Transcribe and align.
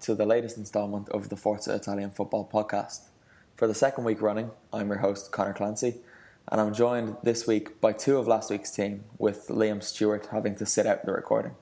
To 0.00 0.14
the 0.14 0.24
latest 0.24 0.56
instalment 0.56 1.08
of 1.10 1.28
the 1.28 1.36
Forza 1.36 1.74
Italian 1.74 2.10
Football 2.10 2.48
Podcast. 2.50 3.08
For 3.56 3.66
the 3.66 3.74
second 3.74 4.04
week 4.04 4.22
running, 4.22 4.50
I'm 4.72 4.88
your 4.88 4.98
host 4.98 5.30
Connor 5.30 5.52
Clancy, 5.52 5.96
and 6.50 6.60
I'm 6.60 6.72
joined 6.72 7.16
this 7.22 7.46
week 7.46 7.80
by 7.80 7.92
two 7.92 8.16
of 8.16 8.26
last 8.26 8.50
week's 8.50 8.70
team, 8.70 9.04
with 9.18 9.48
Liam 9.48 9.82
Stewart 9.82 10.28
having 10.32 10.54
to 10.56 10.64
sit 10.64 10.86
out 10.86 11.04
the 11.04 11.12
recording. 11.12 11.54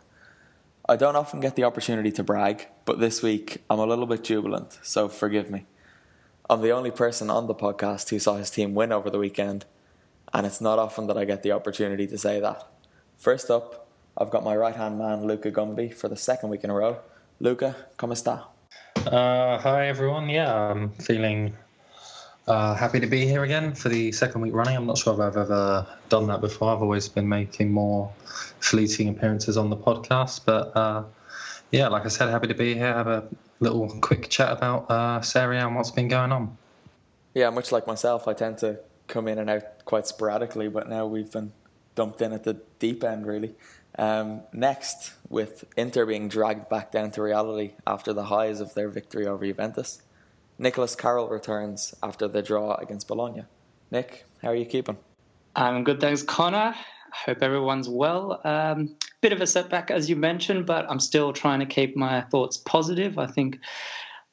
I 0.89 0.95
don't 0.95 1.17
often 1.17 1.41
get 1.41 1.56
the 1.56 1.64
opportunity 1.64 2.12
to 2.12 2.22
brag, 2.22 2.69
but 2.84 3.00
this 3.00 3.22
week 3.22 3.62
I'm 3.69 3.80
a 3.80 3.86
little 3.86 4.06
bit 4.06 4.22
jubilant, 4.22 4.79
so 4.83 5.08
forgive 5.08 5.51
me. 5.51 5.67
I'm 6.48 6.62
the 6.62 6.73
only 6.73 6.92
person 6.92 7.30
on 7.30 7.48
the 7.48 7.55
podcast 7.55 8.08
who 8.11 8.20
saw 8.20 8.36
his 8.36 8.51
team 8.51 8.74
win 8.74 8.92
over 8.92 9.11
the 9.11 9.18
weekend, 9.18 9.64
and 10.33 10.46
it's 10.46 10.61
not 10.61 10.79
often 10.79 11.08
that 11.08 11.18
I 11.18 11.24
get 11.24 11.42
the 11.42 11.52
opportunity 11.52 12.07
to 12.07 12.17
say 12.17 12.39
that. 12.39 12.67
First 13.17 13.51
up, 13.51 13.89
I've 14.17 14.30
got 14.30 14.45
my 14.45 14.57
right 14.57 14.77
hand 14.77 14.96
man, 14.96 15.27
Luca 15.27 15.51
Gumby, 15.51 15.92
for 15.92 16.08
the 16.08 16.17
second 16.17 16.51
week 16.51 16.62
in 16.62 16.70
a 16.70 16.74
row. 16.74 17.01
Luca, 17.40 17.76
come 17.96 18.16
sta? 18.16 18.48
Uh, 18.96 19.58
hi 19.58 19.86
everyone. 19.86 20.28
Yeah, 20.28 20.52
I'm 20.52 20.90
feeling 20.90 21.56
uh, 22.48 22.74
happy 22.74 22.98
to 22.98 23.06
be 23.06 23.26
here 23.26 23.44
again 23.44 23.74
for 23.74 23.88
the 23.88 24.10
second 24.10 24.40
week 24.40 24.52
running. 24.52 24.76
I'm 24.76 24.86
not 24.86 24.98
sure 24.98 25.14
if 25.14 25.20
I've 25.20 25.36
ever 25.36 25.86
done 26.08 26.26
that 26.26 26.40
before. 26.40 26.72
I've 26.72 26.82
always 26.82 27.08
been 27.08 27.28
making 27.28 27.70
more 27.70 28.12
fleeting 28.58 29.08
appearances 29.08 29.56
on 29.56 29.70
the 29.70 29.76
podcast, 29.76 30.40
but 30.46 30.76
uh, 30.76 31.04
yeah, 31.70 31.86
like 31.86 32.04
I 32.04 32.08
said, 32.08 32.28
happy 32.28 32.48
to 32.48 32.54
be 32.54 32.74
here. 32.74 32.92
Have 32.92 33.06
a 33.06 33.28
little 33.60 33.88
quick 34.00 34.28
chat 34.28 34.50
about 34.50 34.90
uh, 34.90 35.20
Serie 35.20 35.58
and 35.58 35.76
what's 35.76 35.92
been 35.92 36.08
going 36.08 36.32
on. 36.32 36.58
Yeah, 37.34 37.50
much 37.50 37.70
like 37.70 37.86
myself, 37.86 38.26
I 38.26 38.32
tend 38.32 38.58
to 38.58 38.80
come 39.06 39.28
in 39.28 39.38
and 39.38 39.48
out 39.48 39.84
quite 39.84 40.08
sporadically, 40.08 40.66
but 40.66 40.88
now 40.88 41.06
we've 41.06 41.30
been 41.30 41.52
dumped 41.94 42.20
in 42.20 42.32
at 42.32 42.42
the 42.42 42.55
deep 42.80 43.05
end, 43.05 43.26
really. 43.28 43.55
Um, 43.96 44.42
next, 44.52 45.12
with 45.28 45.64
Inter 45.76 46.06
being 46.06 46.28
dragged 46.28 46.68
back 46.68 46.92
down 46.92 47.10
to 47.12 47.22
reality 47.22 47.72
after 47.86 48.12
the 48.12 48.24
highs 48.24 48.60
of 48.60 48.74
their 48.74 48.88
victory 48.88 49.26
over 49.26 49.44
Juventus, 49.44 50.02
Nicholas 50.58 50.94
Carroll 50.94 51.28
returns 51.28 51.94
after 52.02 52.28
the 52.28 52.42
draw 52.42 52.74
against 52.74 53.08
Bologna. 53.08 53.44
Nick, 53.90 54.26
how 54.42 54.48
are 54.48 54.54
you 54.54 54.66
keeping? 54.66 54.98
I'm 55.56 55.84
good, 55.84 56.00
thanks, 56.00 56.22
Connor. 56.22 56.74
I 56.76 57.16
hope 57.26 57.42
everyone's 57.42 57.88
well. 57.88 58.40
Um, 58.44 58.96
bit 59.20 59.32
of 59.32 59.40
a 59.40 59.46
setback, 59.46 59.90
as 59.90 60.08
you 60.08 60.16
mentioned, 60.16 60.66
but 60.66 60.88
I'm 60.88 61.00
still 61.00 61.32
trying 61.32 61.60
to 61.60 61.66
keep 61.66 61.96
my 61.96 62.20
thoughts 62.22 62.56
positive. 62.58 63.18
I 63.18 63.26
think 63.26 63.58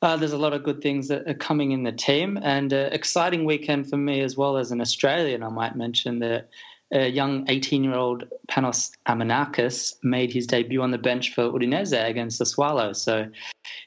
uh, 0.01 0.17
there's 0.17 0.33
a 0.33 0.37
lot 0.37 0.53
of 0.53 0.63
good 0.63 0.81
things 0.81 1.07
that 1.07 1.27
are 1.27 1.33
coming 1.33 1.71
in 1.71 1.83
the 1.83 1.91
team, 1.91 2.37
and 2.41 2.73
uh, 2.73 2.89
exciting 2.91 3.45
weekend 3.45 3.89
for 3.89 3.97
me 3.97 4.21
as 4.21 4.35
well 4.35 4.57
as 4.57 4.71
an 4.71 4.81
Australian. 4.81 5.41
I 5.41 5.49
might 5.49 5.75
mention 5.75 6.19
that 6.19 6.49
a 6.93 7.09
young 7.09 7.45
18-year-old 7.47 8.25
Panos 8.49 8.91
Armenakas 9.07 9.95
made 10.03 10.31
his 10.31 10.45
debut 10.45 10.81
on 10.81 10.91
the 10.91 10.97
bench 10.97 11.33
for 11.33 11.49
Udinese 11.49 12.07
against 12.07 12.39
the 12.39 12.45
Swallows. 12.45 13.01
So 13.01 13.25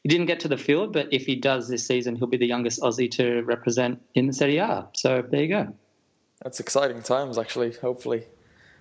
he 0.03 0.09
didn't 0.09 0.27
get 0.27 0.41
to 0.41 0.49
the 0.49 0.57
field, 0.57 0.93
but 0.93 1.13
if 1.13 1.25
he 1.25 1.37
does 1.37 1.69
this 1.69 1.87
season, 1.87 2.17
he'll 2.17 2.27
be 2.27 2.37
the 2.37 2.47
youngest 2.47 2.81
Aussie 2.81 3.11
to 3.13 3.43
represent 3.43 4.03
in 4.15 4.27
the 4.27 4.33
Serie 4.33 4.59
A. 4.59 4.89
So 4.95 5.23
there 5.29 5.43
you 5.43 5.49
go. 5.49 5.75
That's 6.43 6.61
exciting 6.61 7.03
times, 7.03 7.39
actually. 7.39 7.73
Hopefully, 7.73 8.25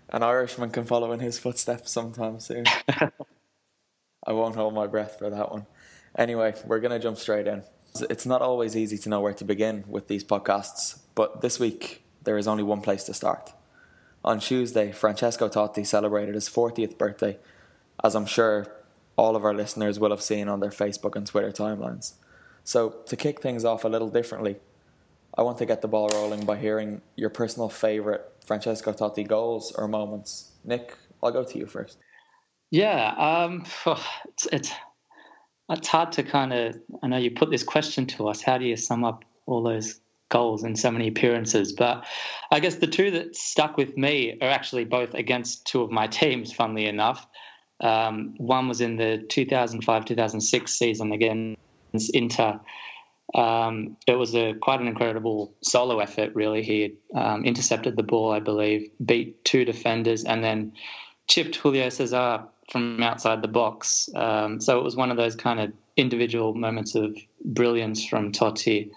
an 0.09 0.23
Irishman 0.23 0.69
can 0.69 0.83
follow 0.83 1.11
in 1.11 1.19
his 1.19 1.39
footsteps 1.39 1.91
sometime 1.91 2.39
soon. 2.39 2.65
I 4.27 4.33
won't 4.33 4.55
hold 4.55 4.73
my 4.73 4.87
breath 4.87 5.17
for 5.17 5.29
that 5.29 5.51
one. 5.51 5.65
Anyway, 6.17 6.53
we're 6.65 6.79
going 6.79 6.91
to 6.91 6.99
jump 6.99 7.17
straight 7.17 7.47
in. 7.47 7.63
It's 8.09 8.25
not 8.25 8.41
always 8.41 8.75
easy 8.75 8.97
to 8.99 9.09
know 9.09 9.21
where 9.21 9.33
to 9.33 9.45
begin 9.45 9.85
with 9.87 10.07
these 10.07 10.23
podcasts, 10.23 10.99
but 11.15 11.41
this 11.41 11.59
week 11.59 12.03
there 12.23 12.37
is 12.37 12.47
only 12.47 12.63
one 12.63 12.81
place 12.81 13.05
to 13.05 13.13
start. 13.13 13.53
On 14.23 14.39
Tuesday, 14.39 14.91
Francesco 14.91 15.47
Totti 15.47 15.85
celebrated 15.85 16.35
his 16.35 16.49
40th 16.49 16.97
birthday, 16.97 17.37
as 18.03 18.15
I'm 18.15 18.25
sure 18.25 18.67
all 19.15 19.35
of 19.35 19.45
our 19.45 19.53
listeners 19.53 19.99
will 19.99 20.09
have 20.09 20.21
seen 20.21 20.47
on 20.47 20.59
their 20.59 20.69
Facebook 20.69 21.15
and 21.15 21.25
Twitter 21.25 21.51
timelines. 21.51 22.13
So, 22.63 22.89
to 23.05 23.15
kick 23.15 23.41
things 23.41 23.63
off 23.63 23.85
a 23.85 23.87
little 23.87 24.09
differently, 24.09 24.57
I 25.37 25.43
want 25.43 25.57
to 25.59 25.65
get 25.65 25.81
the 25.81 25.87
ball 25.87 26.09
rolling 26.09 26.45
by 26.45 26.57
hearing 26.57 27.01
your 27.15 27.29
personal 27.29 27.69
favourite 27.69 28.21
Francesco 28.45 28.91
Totti 28.91 29.27
goals 29.27 29.71
or 29.71 29.87
moments. 29.87 30.51
Nick, 30.63 30.97
I'll 31.23 31.31
go 31.31 31.43
to 31.43 31.57
you 31.57 31.65
first. 31.65 31.97
Yeah, 32.71 33.13
um, 33.17 33.65
it's, 34.25 34.47
it's 34.51 34.71
it's 35.69 35.87
hard 35.87 36.11
to 36.13 36.23
kind 36.23 36.53
of. 36.53 36.75
I 37.03 37.07
know 37.07 37.17
you 37.17 37.31
put 37.31 37.51
this 37.51 37.63
question 37.63 38.05
to 38.07 38.27
us. 38.29 38.41
How 38.41 38.57
do 38.57 38.65
you 38.65 38.75
sum 38.75 39.03
up 39.03 39.23
all 39.45 39.63
those 39.63 39.99
goals 40.29 40.63
in 40.63 40.75
so 40.75 40.91
many 40.91 41.07
appearances? 41.07 41.73
But 41.73 42.05
I 42.51 42.59
guess 42.59 42.75
the 42.75 42.87
two 42.87 43.11
that 43.11 43.35
stuck 43.35 43.77
with 43.77 43.97
me 43.97 44.37
are 44.41 44.49
actually 44.49 44.85
both 44.85 45.13
against 45.13 45.65
two 45.65 45.81
of 45.81 45.91
my 45.91 46.07
teams. 46.07 46.53
Funnily 46.53 46.85
enough, 46.85 47.27
um, 47.81 48.35
one 48.37 48.67
was 48.67 48.81
in 48.81 48.97
the 48.97 49.25
2005-2006 49.29 50.69
season 50.69 51.11
against 51.11 52.15
Inter. 52.15 52.59
Um, 53.35 53.97
it 54.07 54.15
was 54.15 54.35
a 54.35 54.53
quite 54.53 54.79
an 54.79 54.87
incredible 54.87 55.53
solo 55.61 55.99
effort. 55.99 56.33
Really, 56.33 56.63
he 56.63 56.95
um, 57.13 57.43
intercepted 57.43 57.97
the 57.97 58.03
ball, 58.03 58.31
I 58.31 58.39
believe, 58.39 58.89
beat 59.05 59.43
two 59.43 59.65
defenders, 59.65 60.23
and 60.23 60.43
then 60.43 60.73
chipped 61.27 61.55
Julio 61.57 61.89
Cesar 61.89 62.43
from 62.71 63.01
outside 63.03 63.41
the 63.41 63.47
box. 63.47 64.09
Um, 64.15 64.61
so 64.61 64.77
it 64.79 64.83
was 64.83 64.95
one 64.95 65.11
of 65.11 65.17
those 65.17 65.35
kind 65.35 65.59
of 65.59 65.73
individual 65.97 66.53
moments 66.53 66.95
of 66.95 67.17
brilliance 67.43 68.05
from 68.05 68.31
Totti 68.31 68.91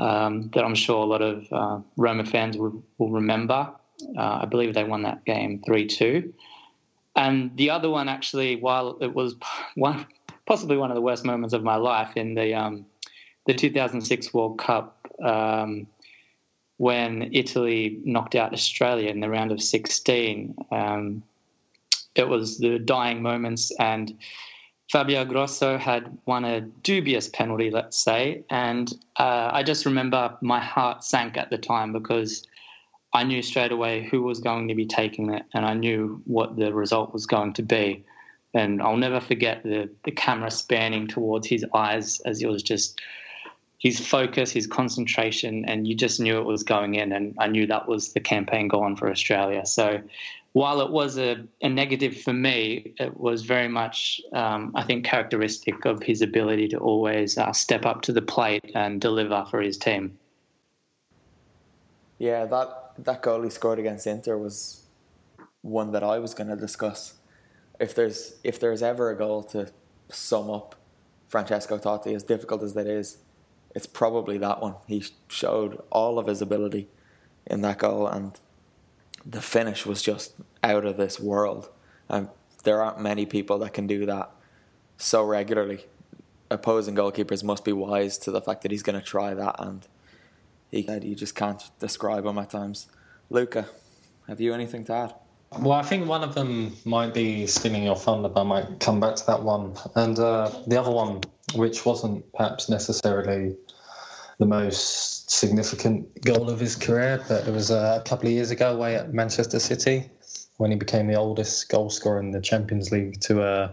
um, 0.00 0.50
that 0.54 0.64
I'm 0.64 0.74
sure 0.74 1.02
a 1.02 1.06
lot 1.06 1.20
of 1.20 1.52
uh, 1.52 1.80
Roma 1.98 2.24
fans 2.24 2.56
will, 2.56 2.82
will 2.96 3.10
remember. 3.10 3.70
Uh, 4.16 4.40
I 4.42 4.46
believe 4.46 4.72
they 4.72 4.82
won 4.82 5.02
that 5.02 5.24
game 5.26 5.62
3 5.66 5.86
2. 5.86 6.32
And 7.16 7.54
the 7.56 7.68
other 7.70 7.90
one, 7.90 8.08
actually, 8.08 8.56
while 8.56 8.96
it 9.02 9.14
was 9.14 9.36
one, 9.74 10.06
possibly 10.46 10.78
one 10.78 10.90
of 10.90 10.94
the 10.94 11.02
worst 11.02 11.24
moments 11.24 11.52
of 11.52 11.62
my 11.62 11.76
life 11.76 12.16
in 12.16 12.34
the 12.34 12.54
um, 12.54 12.86
the 13.46 13.54
2006 13.54 14.32
World 14.32 14.58
Cup, 14.58 15.06
um, 15.22 15.86
when 16.78 17.30
Italy 17.32 18.00
knocked 18.04 18.34
out 18.34 18.54
Australia 18.54 19.10
in 19.10 19.20
the 19.20 19.28
round 19.28 19.52
of 19.52 19.62
16. 19.62 20.54
Um, 20.72 21.22
it 22.14 22.26
was 22.26 22.58
the 22.58 22.78
dying 22.78 23.22
moments, 23.22 23.70
and 23.78 24.16
Fabio 24.90 25.24
Grosso 25.24 25.78
had 25.78 26.18
won 26.26 26.44
a 26.44 26.62
dubious 26.62 27.28
penalty, 27.28 27.70
let's 27.70 27.96
say. 27.96 28.42
And 28.50 28.92
uh, 29.16 29.50
I 29.52 29.62
just 29.62 29.86
remember 29.86 30.36
my 30.40 30.58
heart 30.58 31.04
sank 31.04 31.36
at 31.36 31.48
the 31.48 31.58
time 31.58 31.92
because 31.92 32.44
I 33.12 33.22
knew 33.22 33.40
straight 33.40 33.70
away 33.70 34.08
who 34.10 34.22
was 34.22 34.40
going 34.40 34.66
to 34.66 34.74
be 34.74 34.86
taking 34.86 35.32
it, 35.32 35.44
and 35.54 35.64
I 35.64 35.74
knew 35.74 36.20
what 36.24 36.56
the 36.56 36.74
result 36.74 37.12
was 37.12 37.24
going 37.24 37.52
to 37.54 37.62
be. 37.62 38.04
And 38.52 38.82
I'll 38.82 38.96
never 38.96 39.20
forget 39.20 39.62
the, 39.62 39.88
the 40.04 40.10
camera 40.10 40.50
spanning 40.50 41.06
towards 41.06 41.46
his 41.46 41.64
eyes 41.72 42.18
as 42.22 42.40
he 42.40 42.46
was 42.46 42.64
just 42.64 43.00
his 43.78 44.04
focus, 44.04 44.50
his 44.50 44.66
concentration, 44.66 45.64
and 45.66 45.86
you 45.86 45.94
just 45.94 46.18
knew 46.18 46.38
it 46.38 46.46
was 46.46 46.64
going 46.64 46.96
in. 46.96 47.12
And 47.12 47.36
I 47.38 47.46
knew 47.46 47.64
that 47.68 47.86
was 47.86 48.12
the 48.12 48.20
campaign 48.20 48.66
going 48.66 48.96
for 48.96 49.08
Australia. 49.08 49.64
So 49.66 50.00
while 50.52 50.80
it 50.80 50.90
was 50.90 51.16
a, 51.16 51.44
a 51.62 51.68
negative 51.68 52.16
for 52.20 52.32
me, 52.32 52.94
it 52.98 53.18
was 53.18 53.42
very 53.42 53.68
much, 53.68 54.20
um, 54.32 54.72
I 54.74 54.82
think, 54.82 55.04
characteristic 55.04 55.84
of 55.84 56.02
his 56.02 56.22
ability 56.22 56.68
to 56.68 56.78
always 56.78 57.38
uh, 57.38 57.52
step 57.52 57.86
up 57.86 58.02
to 58.02 58.12
the 58.12 58.22
plate 58.22 58.72
and 58.74 59.00
deliver 59.00 59.46
for 59.50 59.60
his 59.60 59.78
team. 59.78 60.18
Yeah, 62.18 62.44
that 62.46 62.92
that 62.98 63.22
goal 63.22 63.42
he 63.42 63.50
scored 63.50 63.78
against 63.78 64.06
Inter 64.06 64.36
was 64.36 64.84
one 65.62 65.92
that 65.92 66.02
I 66.02 66.18
was 66.18 66.34
going 66.34 66.50
to 66.50 66.56
discuss. 66.56 67.14
If 67.78 67.94
there's 67.94 68.34
if 68.44 68.58
there's 68.58 68.82
ever 68.82 69.10
a 69.10 69.16
goal 69.16 69.42
to 69.44 69.72
sum 70.10 70.50
up 70.50 70.74
Francesco 71.28 71.78
Totti, 71.78 72.14
as 72.14 72.24
difficult 72.24 72.62
as 72.62 72.74
that 72.74 72.86
is, 72.86 73.18
it's 73.74 73.86
probably 73.86 74.36
that 74.38 74.60
one. 74.60 74.74
He 74.88 75.04
showed 75.28 75.80
all 75.90 76.18
of 76.18 76.26
his 76.26 76.42
ability 76.42 76.88
in 77.46 77.62
that 77.62 77.78
goal, 77.78 78.06
and 78.06 78.38
the 79.24 79.40
finish 79.40 79.86
was 79.86 80.02
just 80.02 80.34
out 80.62 80.84
of 80.84 80.96
this 80.96 81.20
world. 81.20 81.68
And 82.08 82.28
there 82.64 82.82
aren't 82.82 83.00
many 83.00 83.26
people 83.26 83.58
that 83.60 83.72
can 83.72 83.86
do 83.86 84.06
that 84.06 84.30
so 84.96 85.24
regularly. 85.24 85.86
Opposing 86.50 86.96
goalkeepers 86.96 87.44
must 87.44 87.64
be 87.64 87.72
wise 87.72 88.18
to 88.18 88.30
the 88.30 88.40
fact 88.40 88.62
that 88.62 88.70
he's 88.70 88.82
going 88.82 88.98
to 88.98 89.04
try 89.04 89.34
that, 89.34 89.56
and 89.58 89.86
he 90.70 90.80
you 91.02 91.14
just 91.14 91.34
can't 91.34 91.62
describe 91.78 92.26
him 92.26 92.38
at 92.38 92.50
times. 92.50 92.88
Luca, 93.30 93.66
have 94.26 94.40
you 94.40 94.52
anything 94.52 94.84
to 94.86 94.92
add? 94.92 95.14
Well, 95.58 95.72
I 95.72 95.82
think 95.82 96.08
one 96.08 96.22
of 96.22 96.34
them 96.34 96.76
might 96.84 97.12
be 97.12 97.46
stealing 97.46 97.84
your 97.84 97.96
thunder, 97.96 98.28
but 98.28 98.40
I 98.40 98.44
might 98.44 98.80
come 98.80 99.00
back 99.00 99.16
to 99.16 99.26
that 99.26 99.42
one. 99.42 99.74
And 99.96 100.18
uh, 100.18 100.50
the 100.66 100.78
other 100.78 100.92
one, 100.92 101.22
which 101.54 101.84
wasn't 101.84 102.32
perhaps 102.32 102.68
necessarily 102.68 103.56
the 104.40 104.46
most 104.46 105.30
significant 105.30 106.22
goal 106.22 106.48
of 106.48 106.58
his 106.58 106.74
career, 106.74 107.22
but 107.28 107.46
it 107.46 107.52
was 107.52 107.70
uh, 107.70 108.00
a 108.00 108.08
couple 108.08 108.26
of 108.26 108.32
years 108.32 108.50
ago 108.50 108.72
away 108.72 108.96
at 108.96 109.12
Manchester 109.12 109.60
City 109.60 110.10
when 110.56 110.70
he 110.70 110.78
became 110.78 111.06
the 111.06 111.14
oldest 111.14 111.68
goal 111.68 111.90
scorer 111.90 112.18
in 112.18 112.30
the 112.30 112.40
Champions 112.40 112.90
League 112.90 113.20
to 113.20 113.42
uh, 113.42 113.70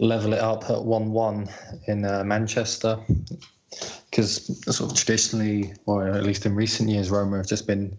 level 0.00 0.32
it 0.32 0.40
up 0.40 0.68
at 0.68 0.84
1 0.84 1.12
1 1.12 1.48
in 1.86 2.04
uh, 2.04 2.24
Manchester. 2.24 2.98
Because 4.10 4.46
sort 4.74 4.90
of 4.90 4.96
traditionally, 4.96 5.74
or 5.86 6.08
at 6.08 6.24
least 6.24 6.44
in 6.44 6.56
recent 6.56 6.88
years, 6.88 7.10
Roma 7.10 7.36
have 7.36 7.46
just 7.46 7.66
been 7.66 7.96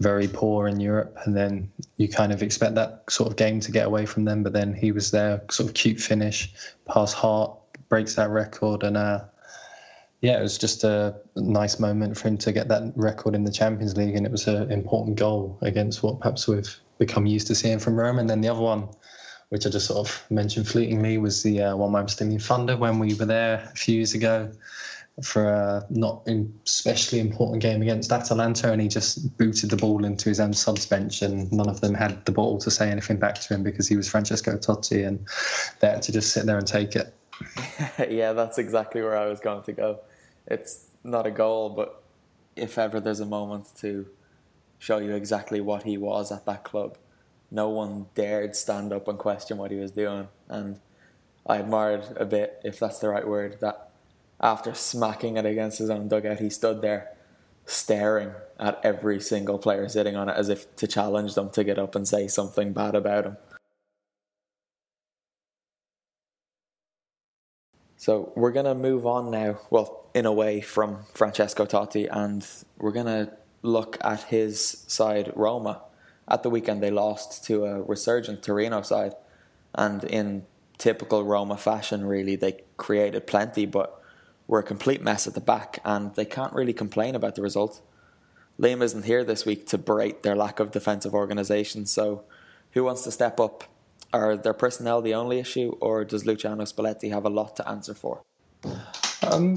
very 0.00 0.28
poor 0.28 0.68
in 0.68 0.78
Europe, 0.78 1.16
and 1.24 1.34
then 1.34 1.70
you 1.96 2.08
kind 2.08 2.32
of 2.32 2.42
expect 2.42 2.74
that 2.74 3.04
sort 3.08 3.30
of 3.30 3.36
game 3.36 3.60
to 3.60 3.72
get 3.72 3.86
away 3.86 4.04
from 4.04 4.24
them. 4.24 4.42
But 4.42 4.52
then 4.52 4.74
he 4.74 4.92
was 4.92 5.10
there, 5.10 5.42
sort 5.50 5.70
of 5.70 5.74
cute 5.74 6.00
finish, 6.00 6.52
pass 6.86 7.14
Hart, 7.14 7.58
breaks 7.88 8.14
that 8.16 8.30
record, 8.30 8.82
and 8.82 8.96
uh, 8.96 9.24
yeah, 10.24 10.38
it 10.38 10.42
was 10.42 10.56
just 10.56 10.84
a 10.84 11.14
nice 11.36 11.78
moment 11.78 12.16
for 12.16 12.28
him 12.28 12.38
to 12.38 12.50
get 12.50 12.68
that 12.68 12.94
record 12.96 13.34
in 13.34 13.44
the 13.44 13.52
Champions 13.52 13.94
League, 13.94 14.16
and 14.16 14.24
it 14.24 14.32
was 14.32 14.46
an 14.46 14.72
important 14.72 15.18
goal 15.18 15.58
against 15.60 16.02
what 16.02 16.18
perhaps 16.18 16.48
we've 16.48 16.80
become 16.96 17.26
used 17.26 17.46
to 17.48 17.54
seeing 17.54 17.78
from 17.78 17.94
Rome. 17.94 18.18
And 18.18 18.30
then 18.30 18.40
the 18.40 18.48
other 18.48 18.62
one, 18.62 18.88
which 19.50 19.66
I 19.66 19.68
just 19.68 19.86
sort 19.86 20.08
of 20.08 20.24
mentioned 20.30 20.66
fleetingly, 20.66 21.18
was 21.18 21.42
the 21.42 21.60
uh, 21.60 21.76
one 21.76 21.94
I'm 21.94 22.08
stealing 22.08 22.38
thunder 22.38 22.74
when 22.74 22.98
we 22.98 23.12
were 23.12 23.26
there 23.26 23.68
a 23.70 23.76
few 23.76 23.96
years 23.96 24.14
ago 24.14 24.50
for 25.22 25.44
a 25.44 25.86
not 25.90 26.26
especially 26.64 27.20
important 27.20 27.60
game 27.60 27.82
against 27.82 28.10
Atalanta, 28.10 28.72
and 28.72 28.80
he 28.80 28.88
just 28.88 29.36
booted 29.36 29.68
the 29.68 29.76
ball 29.76 30.06
into 30.06 30.30
his 30.30 30.40
own 30.40 30.54
subs 30.54 30.86
bench, 30.86 31.20
and 31.20 31.52
none 31.52 31.68
of 31.68 31.82
them 31.82 31.92
had 31.92 32.24
the 32.24 32.32
ball 32.32 32.56
to 32.60 32.70
say 32.70 32.90
anything 32.90 33.18
back 33.18 33.34
to 33.34 33.52
him 33.52 33.62
because 33.62 33.86
he 33.88 33.94
was 33.94 34.08
Francesco 34.08 34.56
Totti, 34.56 35.06
and 35.06 35.26
they 35.80 35.88
had 35.88 36.00
to 36.00 36.12
just 36.12 36.32
sit 36.32 36.46
there 36.46 36.56
and 36.56 36.66
take 36.66 36.96
it. 36.96 37.12
yeah, 38.08 38.32
that's 38.32 38.56
exactly 38.56 39.02
where 39.02 39.18
I 39.18 39.26
was 39.26 39.40
going 39.40 39.62
to 39.64 39.72
go 39.74 40.00
it's 40.46 40.86
not 41.02 41.26
a 41.26 41.30
goal, 41.30 41.70
but 41.70 42.02
if 42.56 42.78
ever 42.78 43.00
there's 43.00 43.20
a 43.20 43.26
moment 43.26 43.66
to 43.78 44.06
show 44.78 44.98
you 44.98 45.14
exactly 45.14 45.60
what 45.60 45.84
he 45.84 45.96
was 45.96 46.30
at 46.30 46.44
that 46.46 46.64
club, 46.64 46.98
no 47.50 47.68
one 47.68 48.06
dared 48.14 48.56
stand 48.56 48.92
up 48.92 49.08
and 49.08 49.18
question 49.18 49.58
what 49.58 49.70
he 49.70 49.76
was 49.76 49.90
doing. 49.90 50.28
And 50.48 50.80
I 51.46 51.58
admired 51.58 52.16
a 52.16 52.24
bit, 52.24 52.60
if 52.64 52.78
that's 52.78 52.98
the 52.98 53.08
right 53.08 53.26
word, 53.26 53.58
that 53.60 53.90
after 54.40 54.74
smacking 54.74 55.36
it 55.36 55.46
against 55.46 55.78
his 55.78 55.90
own 55.90 56.08
dugout, 56.08 56.40
he 56.40 56.50
stood 56.50 56.82
there 56.82 57.12
staring 57.66 58.32
at 58.58 58.78
every 58.82 59.20
single 59.20 59.58
player 59.58 59.88
sitting 59.88 60.16
on 60.16 60.28
it 60.28 60.36
as 60.36 60.48
if 60.48 60.74
to 60.76 60.86
challenge 60.86 61.34
them 61.34 61.50
to 61.50 61.64
get 61.64 61.78
up 61.78 61.94
and 61.94 62.06
say 62.06 62.28
something 62.28 62.72
bad 62.72 62.94
about 62.94 63.24
him. 63.24 63.36
So 68.04 68.34
we're 68.36 68.52
going 68.52 68.66
to 68.66 68.74
move 68.74 69.06
on 69.06 69.30
now, 69.30 69.58
well, 69.70 70.04
in 70.12 70.26
a 70.26 70.32
way, 70.32 70.60
from 70.60 71.04
Francesco 71.14 71.64
Totti, 71.64 72.06
and 72.12 72.46
we're 72.76 72.92
going 72.92 73.06
to 73.06 73.32
look 73.62 73.96
at 74.04 74.24
his 74.24 74.84
side, 74.86 75.32
Roma. 75.34 75.80
At 76.28 76.42
the 76.42 76.50
weekend, 76.50 76.82
they 76.82 76.90
lost 76.90 77.46
to 77.46 77.64
a 77.64 77.80
resurgent 77.80 78.42
Torino 78.42 78.82
side, 78.82 79.14
and 79.74 80.04
in 80.04 80.44
typical 80.76 81.24
Roma 81.24 81.56
fashion, 81.56 82.04
really, 82.04 82.36
they 82.36 82.60
created 82.76 83.26
plenty, 83.26 83.64
but 83.64 83.98
were 84.46 84.58
a 84.58 84.62
complete 84.62 85.00
mess 85.00 85.26
at 85.26 85.32
the 85.32 85.40
back, 85.40 85.78
and 85.82 86.14
they 86.14 86.26
can't 86.26 86.52
really 86.52 86.74
complain 86.74 87.14
about 87.14 87.36
the 87.36 87.40
result. 87.40 87.80
Liam 88.60 88.82
isn't 88.82 89.06
here 89.06 89.24
this 89.24 89.46
week 89.46 89.66
to 89.68 89.78
berate 89.78 90.22
their 90.22 90.36
lack 90.36 90.60
of 90.60 90.72
defensive 90.72 91.14
organisation, 91.14 91.86
so 91.86 92.24
who 92.72 92.84
wants 92.84 93.00
to 93.04 93.10
step 93.10 93.40
up 93.40 93.64
are 94.12 94.36
their 94.36 94.54
personnel 94.54 95.02
the 95.02 95.14
only 95.14 95.38
issue, 95.38 95.76
or 95.80 96.04
does 96.04 96.24
Luciano 96.26 96.64
Spalletti 96.64 97.10
have 97.10 97.24
a 97.24 97.30
lot 97.30 97.56
to 97.56 97.68
answer 97.68 97.94
for? 97.94 98.22
Um, 99.22 99.56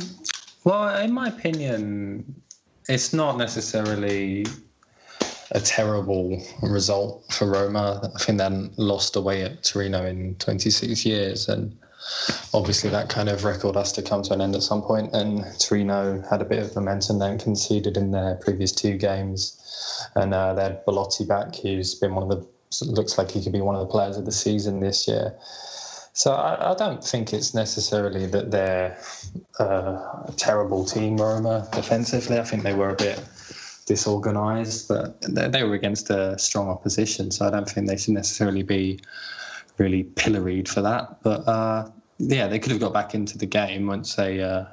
well, 0.64 0.98
in 0.98 1.12
my 1.14 1.28
opinion, 1.28 2.42
it's 2.90 3.14
not 3.14 3.38
necessarily 3.38 4.46
a 5.52 5.60
terrible 5.60 6.42
result 6.62 7.24
for 7.32 7.50
Roma. 7.50 8.12
I 8.16 8.20
think 8.20 8.40
they 8.40 8.70
lost 8.78 9.16
away 9.16 9.44
at 9.44 9.64
Torino 9.64 10.06
in 10.06 10.36
26 10.36 11.06
years, 11.06 11.48
and 11.48 11.78
obviously 12.54 12.90
that 12.90 13.10
kind 13.10 13.30
of 13.30 13.44
record 13.44 13.76
has 13.76 13.92
to 13.94 14.02
come 14.02 14.24
to 14.24 14.34
an 14.34 14.42
end 14.42 14.56
at 14.56 14.64
some 14.64 14.82
point. 14.82 15.14
And 15.14 15.46
Torino 15.60 16.22
had 16.30 16.42
a 16.42 16.46
bit 16.46 16.60
of 16.60 16.76
momentum, 16.76 17.20
then 17.20 17.38
conceded 17.40 17.98
in 17.98 18.12
their 18.12 18.36
previous 18.36 18.72
two 18.72 18.98
games, 18.98 20.10
and 20.16 20.34
uh, 20.34 20.54
they 20.54 20.64
had 20.64 20.86
Belotti 20.86 21.26
back, 21.26 21.56
who's 21.56 21.96
been 21.96 22.16
one 22.16 22.24
of 22.24 22.30
the 22.30 22.48
looks 22.82 23.18
like 23.18 23.32
he 23.32 23.44
could 23.44 23.54
be 23.54 23.62
one 23.62 23.76
of 23.76 23.82
the 23.82 23.92
players 23.92 24.18
of 24.18 24.26
the 24.26 24.32
season 24.32 24.80
this 24.80 25.08
year. 25.08 25.36
So 26.14 26.34
I, 26.34 26.72
I 26.72 26.76
don't 26.76 27.04
think 27.04 27.32
it's 27.32 27.54
necessarily 27.54 28.26
that 28.26 28.50
they're 28.50 28.98
uh, 29.60 30.24
a 30.26 30.34
terrible 30.36 30.84
team, 30.84 31.18
Roma, 31.18 31.68
defensively. 31.72 32.40
I 32.40 32.44
think 32.44 32.64
they 32.64 32.74
were 32.74 32.90
a 32.90 32.96
bit 32.96 33.24
disorganised, 33.86 34.88
but 34.88 35.22
they, 35.22 35.48
they, 35.48 35.64
were 35.64 35.76
against 35.76 36.10
a 36.10 36.38
strong 36.40 36.70
opposition, 36.70 37.30
so 37.30 37.46
I 37.46 37.52
don't 37.52 37.70
think 37.70 37.88
they 37.88 37.98
should 37.98 38.16
necessarily 38.16 38.64
be 38.64 39.00
really 39.78 40.04
pilloried 40.04 40.68
for 40.68 40.82
that. 40.82 41.22
But 41.22 41.48
uh, 41.48 41.90
yeah, 42.18 42.48
they 42.48 42.58
could 42.58 42.72
have 42.72 42.82
got 42.82 42.94
back 42.94 43.14
into 43.14 43.38
the 43.38 43.46
game 43.46 43.86
once 43.86 44.16
they 44.16 44.42
uh, 44.42 44.66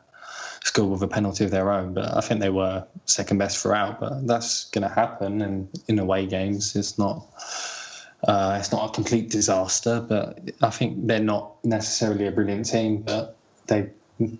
scored 0.65 0.91
with 0.91 1.03
a 1.03 1.09
penalty 1.09 1.45
of 1.45 1.51
their 1.51 1.71
own. 1.71 1.93
But 1.93 2.17
I 2.17 2.23
think 2.23 2.41
they 2.41 2.49
were 2.49 2.87
second 3.05 3.37
best 3.37 3.59
throughout. 3.59 4.01
But 4.01 4.27
that's 4.27 4.71
going 4.71 4.89
to 4.89 4.95
happen, 4.95 5.43
and 5.43 5.69
in 5.89 5.99
away 5.99 6.27
games, 6.27 6.75
it's 6.75 6.99
not 6.99 7.27
uh, 8.27 8.57
it's 8.59 8.73
not 8.73 8.91
a 8.91 8.93
complete 8.93 9.31
disaster, 9.31 10.05
but 10.07 10.51
I 10.63 10.71
think 10.71 11.07
they're 11.07 11.21
not 11.21 11.63
necessarily 11.65 12.27
a 12.27 12.33
brilliant 12.33 12.67
team, 12.67 13.03
but 13.03 13.37
they 13.67 13.91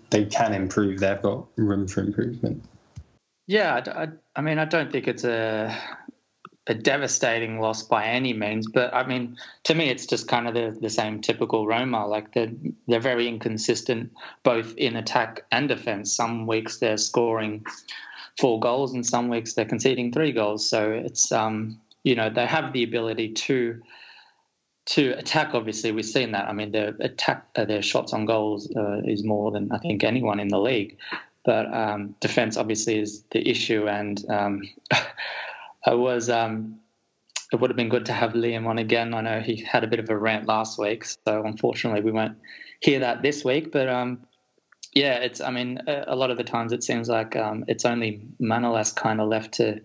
they 0.09 0.25
can 0.25 0.53
improve. 0.53 0.99
They've 0.99 1.21
got 1.21 1.45
room 1.55 1.87
for 1.87 2.01
improvement. 2.01 2.63
Yeah, 3.47 3.81
I, 3.85 4.07
I 4.35 4.41
mean, 4.41 4.57
I 4.57 4.65
don't 4.65 4.91
think 4.91 5.07
it's 5.07 5.23
a 5.23 5.77
a 6.67 6.73
devastating 6.73 7.59
loss 7.59 7.83
by 7.83 8.05
any 8.05 8.33
means, 8.33 8.67
but 8.67 8.91
I 8.93 9.05
mean, 9.05 9.37
to 9.65 9.75
me, 9.75 9.89
it's 9.89 10.07
just 10.07 10.27
kind 10.27 10.47
of 10.47 10.55
the, 10.55 10.75
the 10.81 10.89
same 10.89 11.21
typical 11.21 11.67
Roma. 11.67 12.07
Like 12.07 12.33
they're 12.33 12.51
they're 12.87 12.99
very 12.99 13.27
inconsistent, 13.27 14.13
both 14.43 14.75
in 14.77 14.95
attack 14.95 15.45
and 15.51 15.69
defense. 15.69 16.15
Some 16.15 16.47
weeks 16.47 16.79
they're 16.79 16.97
scoring 16.97 17.65
four 18.39 18.59
goals, 18.59 18.93
and 18.93 19.05
some 19.05 19.29
weeks 19.29 19.53
they're 19.53 19.65
conceding 19.65 20.11
three 20.11 20.31
goals. 20.31 20.67
So 20.67 20.91
it's 20.91 21.31
um, 21.31 21.79
you 22.05 22.15
know 22.15 22.29
they 22.29 22.45
have 22.45 22.71
the 22.71 22.83
ability 22.83 23.33
to 23.33 23.81
to 24.85 25.11
attack. 25.17 25.53
Obviously, 25.53 25.91
we've 25.91 26.05
seen 26.05 26.31
that. 26.31 26.47
I 26.47 26.53
mean, 26.53 26.71
their 26.71 26.93
attack, 26.99 27.47
uh, 27.55 27.65
their 27.65 27.81
shots 27.81 28.13
on 28.13 28.25
goals 28.25 28.71
uh, 28.73 29.01
is 29.03 29.23
more 29.23 29.51
than 29.51 29.71
I 29.71 29.79
think 29.79 30.03
anyone 30.03 30.39
in 30.39 30.47
the 30.47 30.59
league. 30.59 30.97
but 31.43 31.71
um, 31.73 32.15
defense 32.19 32.57
obviously 32.57 32.99
is 32.99 33.23
the 33.31 33.49
issue. 33.49 33.87
And 33.87 34.23
um, 34.29 34.61
I 35.85 35.95
was 35.95 36.29
um, 36.29 36.79
it 37.51 37.59
would 37.59 37.71
have 37.71 37.77
been 37.77 37.89
good 37.89 38.05
to 38.05 38.13
have 38.13 38.33
Liam 38.33 38.67
on 38.67 38.77
again. 38.77 39.15
I 39.15 39.21
know 39.21 39.39
he 39.39 39.57
had 39.57 39.83
a 39.83 39.87
bit 39.87 39.99
of 39.99 40.09
a 40.09 40.17
rant 40.17 40.45
last 40.45 40.77
week, 40.77 41.05
so 41.05 41.43
unfortunately 41.43 42.01
we 42.01 42.11
won't 42.11 42.37
hear 42.79 42.99
that 42.99 43.23
this 43.23 43.43
week. 43.43 43.71
But 43.71 43.89
um, 43.89 44.27
yeah, 44.93 45.15
it's. 45.15 45.41
I 45.41 45.49
mean, 45.49 45.81
a, 45.87 46.15
lot 46.15 46.29
of 46.29 46.37
the 46.37 46.43
times 46.43 46.71
it 46.71 46.83
seems 46.83 47.09
like 47.09 47.35
um, 47.35 47.65
it's 47.67 47.83
only 47.85 48.27
Manolas 48.39 48.95
kind 48.95 49.19
of 49.19 49.27
left 49.27 49.55
to 49.55 49.81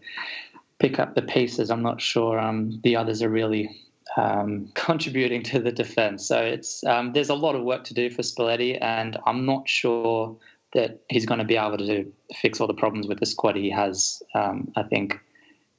pick 0.81 0.99
up 0.99 1.15
the 1.15 1.23
pieces. 1.23 1.71
I'm 1.71 1.83
not 1.83 2.01
sure 2.01 2.41
um, 2.41 2.81
the 2.83 2.97
others 2.97 3.23
are 3.23 3.29
really 3.29 3.85
um, 4.17 4.71
contributing 4.75 5.43
to 5.45 5.61
the 5.61 5.71
defence. 5.71 6.27
So 6.27 6.41
it's 6.41 6.83
um, 6.85 7.13
there's 7.13 7.29
a 7.29 7.35
lot 7.35 7.55
of 7.55 7.63
work 7.63 7.85
to 7.85 7.95
do 7.95 8.11
for 8.11 8.23
Spalletti, 8.23 8.79
and 8.81 9.17
I'm 9.27 9.47
not 9.47 9.69
sure 9.69 10.37
that 10.73 11.01
he's 11.09 11.27
going 11.27 11.39
to 11.39 11.45
be 11.45 11.57
able 11.57 11.79
to 11.79 12.11
fix 12.35 12.61
all 12.61 12.67
the 12.67 12.75
problems 12.75 13.07
with 13.07 13.21
the 13.21 13.27
squad 13.27 13.57
he 13.57 13.71
has. 13.71 14.23
Um, 14.35 14.73
I 14.77 14.83
think 14.83 15.21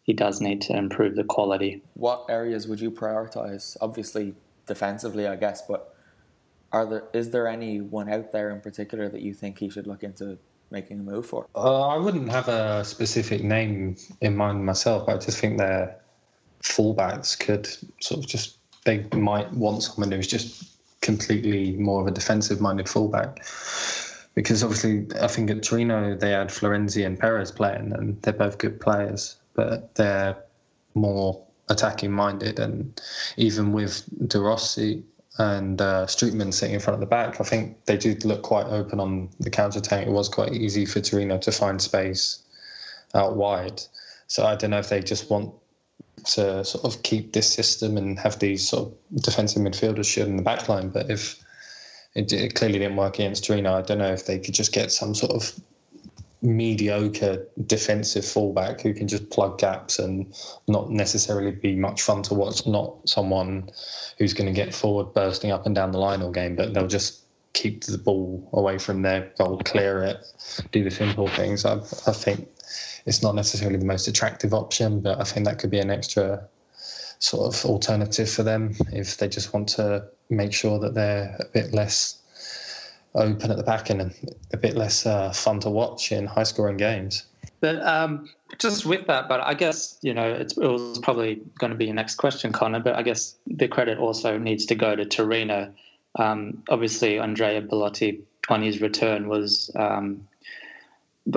he 0.04 0.14
does 0.14 0.42
need 0.42 0.62
to 0.62 0.78
improve 0.78 1.16
the 1.16 1.24
quality. 1.24 1.82
What 1.94 2.26
areas 2.30 2.68
would 2.68 2.82
you 2.82 2.92
prioritise? 2.92 3.78
Obviously, 3.82 4.36
defensively, 4.68 5.28
I 5.28 5.36
guess, 5.36 5.62
but 5.62 5.96
are 6.72 6.86
there 6.86 7.04
is 7.14 7.32
there 7.32 7.48
anyone 7.48 8.10
out 8.10 8.32
there 8.32 8.50
in 8.50 8.62
particular 8.62 9.10
that 9.10 9.22
you 9.22 9.34
think 9.34 9.60
he 9.60 9.70
should 9.70 9.88
look 9.88 10.04
into 10.04 10.38
making 10.72 11.00
a 11.00 11.04
move 11.04 11.26
for? 11.26 11.48
Uh, 11.56 11.88
I 11.88 11.98
wouldn't 11.98 12.30
have 12.30 12.48
a 12.48 12.84
specific 12.84 13.44
name 13.44 13.98
in 14.22 14.36
mind 14.36 14.66
myself. 14.66 15.08
I 15.10 15.18
just 15.18 15.38
think 15.38 15.58
their 15.58 15.98
fullbacks 16.64 17.40
could 17.40 17.68
sort 18.00 18.20
of 18.20 18.28
just 18.28 18.58
they 18.86 19.06
might 19.14 19.52
want 19.54 19.84
someone 19.84 20.12
who's 20.12 20.28
just 20.28 20.78
completely 21.02 21.74
more 21.74 22.02
of 22.02 22.08
a 22.08 22.12
defensive 22.12 22.62
minded 22.62 22.88
fullback. 22.88 23.44
Because 24.34 24.64
obviously, 24.64 25.08
I 25.22 25.28
think 25.28 25.52
at 25.52 25.62
Torino 25.62 26.16
they 26.16 26.32
had 26.32 26.48
Florenzi 26.48 27.06
and 27.06 27.20
Peres 27.20 27.52
playing, 27.52 27.92
and 27.94 28.22
they're 28.22 28.34
both 28.34 28.58
good 28.58 28.80
players, 28.80 29.36
but 29.54 29.94
they're 29.96 30.38
more 30.94 31.44
attacking 31.70 32.12
minded. 32.12 32.60
And 32.60 33.00
even 33.36 33.74
with 33.74 34.06
De 34.30 34.40
Rossi, 34.40 35.04
and 35.42 35.82
uh, 35.82 36.06
Strootman 36.06 36.54
sitting 36.54 36.76
in 36.76 36.80
front 36.80 36.96
of 36.96 37.00
the 37.00 37.08
back, 37.08 37.42
I 37.42 37.44
think 37.44 37.86
they 37.86 37.98
did 37.98 38.26
look 38.26 38.44
quite 38.44 38.68
open 38.68 39.00
on 39.00 39.30
the 39.40 39.50
counter 39.50 39.80
attack. 39.80 40.06
It 40.06 40.12
was 40.12 40.30
quite 40.30 40.54
easy 40.54 40.86
for 40.86 41.02
Torino 41.02 41.40
to 41.40 41.52
find 41.52 41.82
space 41.82 42.44
out 43.16 43.36
wide. 43.36 43.82
So 44.28 44.46
I 44.46 44.56
don't 44.56 44.70
know 44.70 44.78
if 44.78 44.90
they 44.90 45.02
just 45.02 45.32
want 45.32 45.54
to 46.36 46.64
sort 46.64 46.86
of 46.86 47.02
keep 47.02 47.34
this 47.34 47.52
system 47.52 47.98
and 47.98 48.20
have 48.20 48.38
these 48.38 48.70
sort 48.70 48.90
of 48.90 49.24
defensive 49.24 49.64
midfielders 49.64 50.06
should 50.06 50.28
in 50.28 50.38
the 50.38 50.44
back 50.44 50.70
line. 50.70 50.90
But 50.90 51.10
if 51.10 51.44
it, 52.14 52.32
it 52.32 52.54
clearly 52.54 52.78
didn't 52.78 52.98
work 52.98 53.16
against 53.16 53.46
Torino, 53.46 53.74
I 53.74 53.82
don't 53.82 53.98
know 53.98 54.14
if 54.14 54.28
they 54.28 54.38
could 54.38 54.54
just 54.54 54.74
get 54.74 54.92
some 54.92 55.16
sort 55.16 55.32
of 55.32 55.60
mediocre 56.42 57.46
defensive 57.68 58.26
fullback 58.26 58.82
who 58.82 58.94
can 58.94 59.08
just 59.08 59.30
plug 59.30 59.60
gaps 59.60 60.00
and 60.00 60.34
not 60.68 60.90
necessarily 60.90 61.52
be 61.52 61.76
much 61.76 62.02
fun 62.02 62.24
to 62.24 62.34
watch. 62.34 62.66
Not 62.66 63.08
someone 63.08 63.70
who's 64.18 64.34
going 64.34 64.48
to 64.48 64.54
get 64.54 64.74
forward, 64.74 65.14
bursting 65.14 65.52
up 65.52 65.66
and 65.66 65.76
down 65.76 65.92
the 65.92 66.00
line 66.00 66.22
all 66.22 66.32
game, 66.32 66.56
but 66.56 66.74
they'll 66.74 66.88
just 66.88 67.22
keep 67.54 67.84
the 67.84 67.98
ball 67.98 68.50
away 68.54 68.78
from 68.78 69.02
their 69.02 69.32
goal, 69.38 69.62
clear 69.66 70.04
it, 70.04 70.18
do 70.72 70.84
the 70.84 70.92
simple 70.92 71.28
things. 71.28 71.66
I, 71.66 71.76
I 71.76 72.14
think 72.14 72.48
it's 73.06 73.22
not 73.22 73.36
necessarily 73.36 73.78
the 73.78 73.86
most 73.86 74.08
attractive 74.08 74.54
option, 74.54 75.02
but 75.02 75.20
I 75.20 75.24
think 75.24 75.46
that 75.46 75.60
could 75.60 75.72
be 75.72 75.80
an 75.80 75.92
extra 75.92 76.48
sort 77.20 77.54
of 77.54 77.66
alternative 77.66 78.30
for 78.30 78.42
them 78.42 78.76
if 78.92 79.18
they 79.18 79.28
just 79.28 79.54
want 79.54 79.70
to 79.70 80.08
make 80.30 80.54
sure 80.54 80.80
that 80.80 80.96
they're 80.96 81.36
a 81.40 81.46
bit 81.54 81.74
less 81.74 82.21
open 83.16 83.52
at 83.52 83.58
the 83.58 83.64
back 83.64 83.90
and 83.90 84.14
a 84.54 84.58
bit 84.58 84.76
less 84.76 85.06
uh, 85.06 85.32
fun 85.32 85.60
to 85.62 85.70
watch 85.70 86.12
in 86.12 86.26
high 86.26 86.44
scoring 86.44 86.78
games. 86.78 87.26
But 87.60 87.86
um, 87.86 88.30
just 88.58 88.86
with 88.86 89.06
that, 89.08 89.30
but 89.30 89.40
I 89.40 89.54
guess 89.54 90.00
you 90.02 90.14
know 90.14 90.28
it 90.34 90.54
was 90.58 91.00
probably 91.00 91.42
going 91.60 91.72
to 91.72 91.78
be 91.78 91.86
your 91.86 91.94
next 91.94 92.16
question, 92.16 92.52
Connor. 92.52 92.80
But 92.80 92.96
I 92.96 93.04
guess 93.04 93.36
the 93.46 93.68
credit 93.68 94.00
also 94.00 94.38
needs 94.38 94.66
to 94.68 94.76
go 94.76 94.96
to 94.96 95.06
Torino. 95.06 95.72
Um, 96.18 96.64
obviously, 96.70 97.20
Andrea 97.20 97.62
Belotti 97.62 98.22
on 98.50 98.64
his 98.64 98.82
return 98.82 99.30
was, 99.30 99.72
um, 99.76 100.28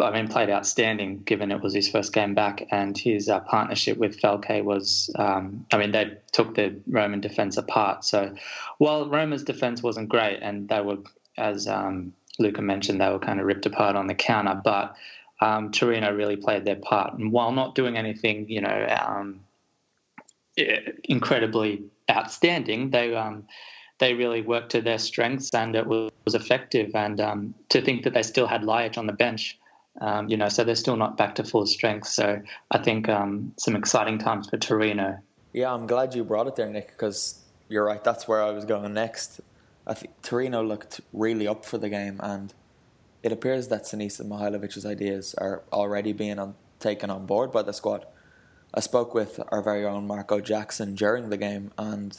I 0.02 0.10
mean, 0.10 0.28
played 0.28 0.50
outstanding 0.50 1.22
given 1.22 1.52
it 1.52 1.60
was 1.60 1.74
his 1.74 1.88
first 1.88 2.12
game 2.12 2.34
back, 2.34 2.66
and 2.70 2.96
his 2.96 3.28
uh, 3.28 3.40
partnership 3.40 3.98
with 3.98 4.18
Falque 4.18 4.64
was, 4.64 5.10
um, 5.16 5.66
I 5.72 5.76
mean, 5.76 5.92
they 5.92 6.16
took 6.32 6.54
the 6.54 6.74
Roman 6.88 7.20
defense 7.20 7.58
apart. 7.58 8.04
So 8.04 8.34
while 8.78 9.08
Roma's 9.08 9.44
defense 9.44 9.82
wasn't 9.82 10.08
great, 10.08 10.40
and 10.42 10.68
they 10.68 10.80
were 10.80 10.98
as 11.36 11.66
um, 11.66 12.12
Luca 12.38 12.62
mentioned, 12.62 13.00
they 13.00 13.08
were 13.08 13.18
kind 13.18 13.40
of 13.40 13.46
ripped 13.46 13.66
apart 13.66 13.96
on 13.96 14.06
the 14.06 14.14
counter. 14.14 14.60
But 14.62 14.96
um, 15.40 15.70
Torino 15.70 16.14
really 16.14 16.36
played 16.36 16.64
their 16.64 16.76
part, 16.76 17.14
and 17.14 17.32
while 17.32 17.52
not 17.52 17.74
doing 17.74 17.96
anything, 17.96 18.48
you 18.48 18.60
know, 18.60 18.96
um, 19.00 19.40
incredibly 21.04 21.84
outstanding, 22.10 22.90
they 22.90 23.14
um, 23.14 23.44
they 23.98 24.14
really 24.14 24.42
worked 24.42 24.72
to 24.72 24.80
their 24.80 24.98
strengths, 24.98 25.54
and 25.54 25.74
it 25.76 25.86
was, 25.86 26.10
was 26.24 26.34
effective. 26.34 26.94
And 26.94 27.20
um, 27.20 27.54
to 27.70 27.80
think 27.82 28.04
that 28.04 28.14
they 28.14 28.22
still 28.22 28.46
had 28.46 28.62
Ljajic 28.62 28.98
on 28.98 29.06
the 29.06 29.12
bench. 29.12 29.58
Um, 30.00 30.28
you 30.28 30.36
know, 30.36 30.48
so 30.48 30.64
they're 30.64 30.74
still 30.74 30.96
not 30.96 31.16
back 31.16 31.36
to 31.36 31.44
full 31.44 31.66
strength. 31.66 32.08
So 32.08 32.42
I 32.72 32.78
think 32.78 33.06
some 33.06 33.76
exciting 33.76 34.18
times 34.18 34.48
for 34.48 34.56
Torino. 34.56 35.18
Yeah, 35.52 35.72
I'm 35.72 35.86
glad 35.86 36.16
you 36.16 36.24
brought 36.24 36.48
it 36.48 36.56
there, 36.56 36.68
Nick, 36.68 36.88
because 36.88 37.40
you're 37.68 37.84
right. 37.84 38.02
That's 38.02 38.26
where 38.26 38.42
I 38.42 38.50
was 38.50 38.64
going 38.64 38.92
next. 38.92 39.40
I 39.86 39.94
think 39.94 40.22
Torino 40.22 40.62
looked 40.62 41.00
really 41.12 41.46
up 41.46 41.64
for 41.64 41.78
the 41.78 41.88
game, 41.88 42.20
and 42.22 42.54
it 43.22 43.32
appears 43.32 43.68
that 43.68 43.84
Sinisa 43.84 44.22
Mihajlovic's 44.22 44.86
ideas 44.86 45.34
are 45.36 45.62
already 45.72 46.12
being 46.12 46.38
on, 46.38 46.54
taken 46.80 47.10
on 47.10 47.26
board 47.26 47.52
by 47.52 47.62
the 47.62 47.72
squad. 47.72 48.06
I 48.72 48.80
spoke 48.80 49.14
with 49.14 49.40
our 49.48 49.62
very 49.62 49.84
own 49.84 50.06
Marco 50.06 50.40
Jackson 50.40 50.94
during 50.94 51.30
the 51.30 51.36
game, 51.36 51.70
and 51.78 52.18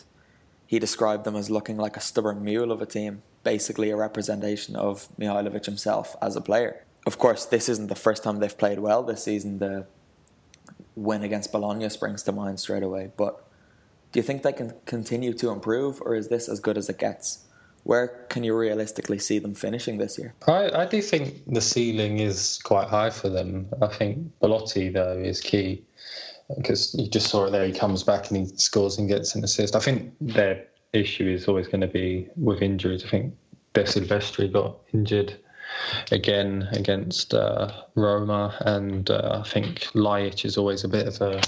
he 0.67 0.79
described 0.79 1.23
them 1.23 1.35
as 1.35 1.49
looking 1.49 1.77
like 1.77 1.97
a 1.97 2.01
stubborn 2.01 2.43
mule 2.43 2.71
of 2.71 2.81
a 2.81 2.85
team, 2.85 3.23
basically 3.43 3.89
a 3.89 3.95
representation 3.95 4.75
of 4.75 5.07
Mihajlovic 5.19 5.65
himself 5.65 6.15
as 6.21 6.35
a 6.35 6.41
player. 6.41 6.85
Of 7.05 7.19
course, 7.19 7.45
this 7.45 7.69
isn't 7.69 7.87
the 7.87 7.95
first 7.95 8.23
time 8.23 8.39
they've 8.39 8.57
played 8.57 8.79
well 8.79 9.03
this 9.03 9.23
season. 9.23 9.59
The 9.59 9.85
win 10.95 11.23
against 11.23 11.51
Bologna 11.51 11.89
springs 11.89 12.23
to 12.23 12.31
mind 12.31 12.59
straight 12.59 12.83
away. 12.83 13.11
But 13.15 13.45
do 14.11 14.19
you 14.19 14.23
think 14.23 14.43
they 14.43 14.53
can 14.53 14.73
continue 14.85 15.33
to 15.33 15.49
improve, 15.49 16.01
or 16.01 16.15
is 16.15 16.29
this 16.29 16.47
as 16.47 16.59
good 16.59 16.77
as 16.77 16.89
it 16.89 16.97
gets? 16.97 17.45
Where 17.85 18.07
can 18.29 18.43
you 18.43 18.57
realistically 18.57 19.19
see 19.19 19.37
them 19.37 19.53
finishing 19.53 19.99
this 19.99 20.17
year? 20.17 20.33
I, 20.47 20.81
I 20.81 20.85
do 20.85 21.01
think 21.03 21.41
the 21.45 21.61
ceiling 21.61 22.19
is 22.19 22.59
quite 22.63 22.87
high 22.87 23.11
for 23.11 23.29
them. 23.29 23.69
I 23.79 23.87
think 23.87 24.27
Belotti, 24.39 24.89
though, 24.89 25.17
is 25.17 25.39
key 25.39 25.85
because 26.57 26.95
you 26.95 27.07
just 27.07 27.27
saw 27.27 27.45
it 27.45 27.51
there. 27.51 27.65
He 27.65 27.71
comes 27.71 28.01
back 28.01 28.29
and 28.31 28.37
he 28.37 28.57
scores 28.57 28.97
and 28.97 29.07
gets 29.07 29.35
an 29.35 29.43
assist. 29.43 29.75
I 29.75 29.79
think 29.79 30.13
their 30.19 30.65
issue 30.93 31.27
is 31.27 31.47
always 31.47 31.67
going 31.67 31.81
to 31.81 31.87
be 31.87 32.27
with 32.35 32.63
injuries. 32.63 33.05
I 33.05 33.09
think 33.09 33.35
De 33.73 33.83
Silvestri 33.83 34.51
got 34.51 34.77
injured 34.91 35.35
again 36.11 36.67
against 36.71 37.35
uh, 37.35 37.71
Roma, 37.93 38.55
and 38.61 39.11
uh, 39.11 39.43
I 39.43 39.47
think 39.47 39.81
Ljajic 39.93 40.43
is 40.43 40.57
always 40.57 40.83
a 40.83 40.87
bit 40.87 41.07
of 41.07 41.21
a 41.21 41.41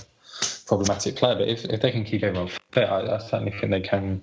problematic 0.67 1.15
player. 1.15 1.35
But 1.35 1.47
if, 1.47 1.65
if 1.65 1.81
they 1.81 1.91
can 1.91 2.03
keep 2.03 2.23
everyone 2.23 2.49
fit, 2.71 2.89
I, 2.89 3.15
I 3.15 3.17
certainly 3.19 3.51
think 3.51 3.71
they 3.71 3.81
can 3.81 4.21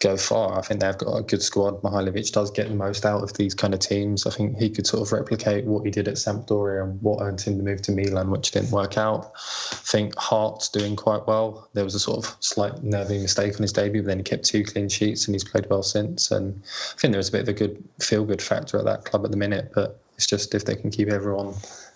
go 0.00 0.16
far. 0.16 0.58
I 0.58 0.62
think 0.62 0.80
they've 0.80 0.96
got 0.96 1.16
a 1.16 1.22
good 1.22 1.42
squad. 1.42 1.80
Mihajlovic 1.82 2.30
does 2.32 2.50
get 2.50 2.68
the 2.68 2.74
most 2.74 3.06
out 3.06 3.22
of 3.22 3.32
these 3.34 3.54
kind 3.54 3.72
of 3.72 3.80
teams. 3.80 4.26
I 4.26 4.30
think 4.30 4.58
he 4.58 4.68
could 4.68 4.86
sort 4.86 5.02
of 5.02 5.12
replicate 5.12 5.64
what 5.64 5.84
he 5.84 5.90
did 5.90 6.08
at 6.08 6.14
Sampdoria 6.14 6.84
and 6.84 7.00
what 7.00 7.22
earned 7.22 7.40
him 7.40 7.56
the 7.56 7.64
move 7.64 7.82
to 7.82 7.92
Milan, 7.92 8.30
which 8.30 8.50
didn't 8.50 8.70
work 8.70 8.98
out. 8.98 9.32
I 9.72 9.76
think 9.76 10.16
Hart's 10.16 10.68
doing 10.68 10.96
quite 10.96 11.26
well. 11.26 11.68
There 11.72 11.84
was 11.84 11.94
a 11.94 12.00
sort 12.00 12.24
of 12.24 12.36
slight 12.40 12.82
nervy 12.82 13.18
mistake 13.18 13.54
on 13.54 13.62
his 13.62 13.72
debut, 13.72 14.02
but 14.02 14.08
then 14.08 14.18
he 14.18 14.24
kept 14.24 14.44
two 14.44 14.64
clean 14.64 14.88
sheets 14.88 15.26
and 15.26 15.34
he's 15.34 15.44
played 15.44 15.68
well 15.70 15.82
since. 15.82 16.30
And 16.30 16.62
I 16.64 17.00
think 17.00 17.12
there 17.12 17.18
was 17.18 17.30
a 17.30 17.32
bit 17.32 17.42
of 17.42 17.48
a 17.48 17.54
good 17.54 17.82
feel 18.00 18.24
good 18.24 18.42
factor 18.42 18.78
at 18.78 18.84
that 18.84 19.04
club 19.04 19.24
at 19.24 19.30
the 19.30 19.36
minute, 19.36 19.72
but 19.74 20.00
it's 20.16 20.26
just 20.26 20.54
if 20.54 20.64
they 20.64 20.76
can 20.76 20.90
keep 20.90 21.08
everyone 21.08 21.54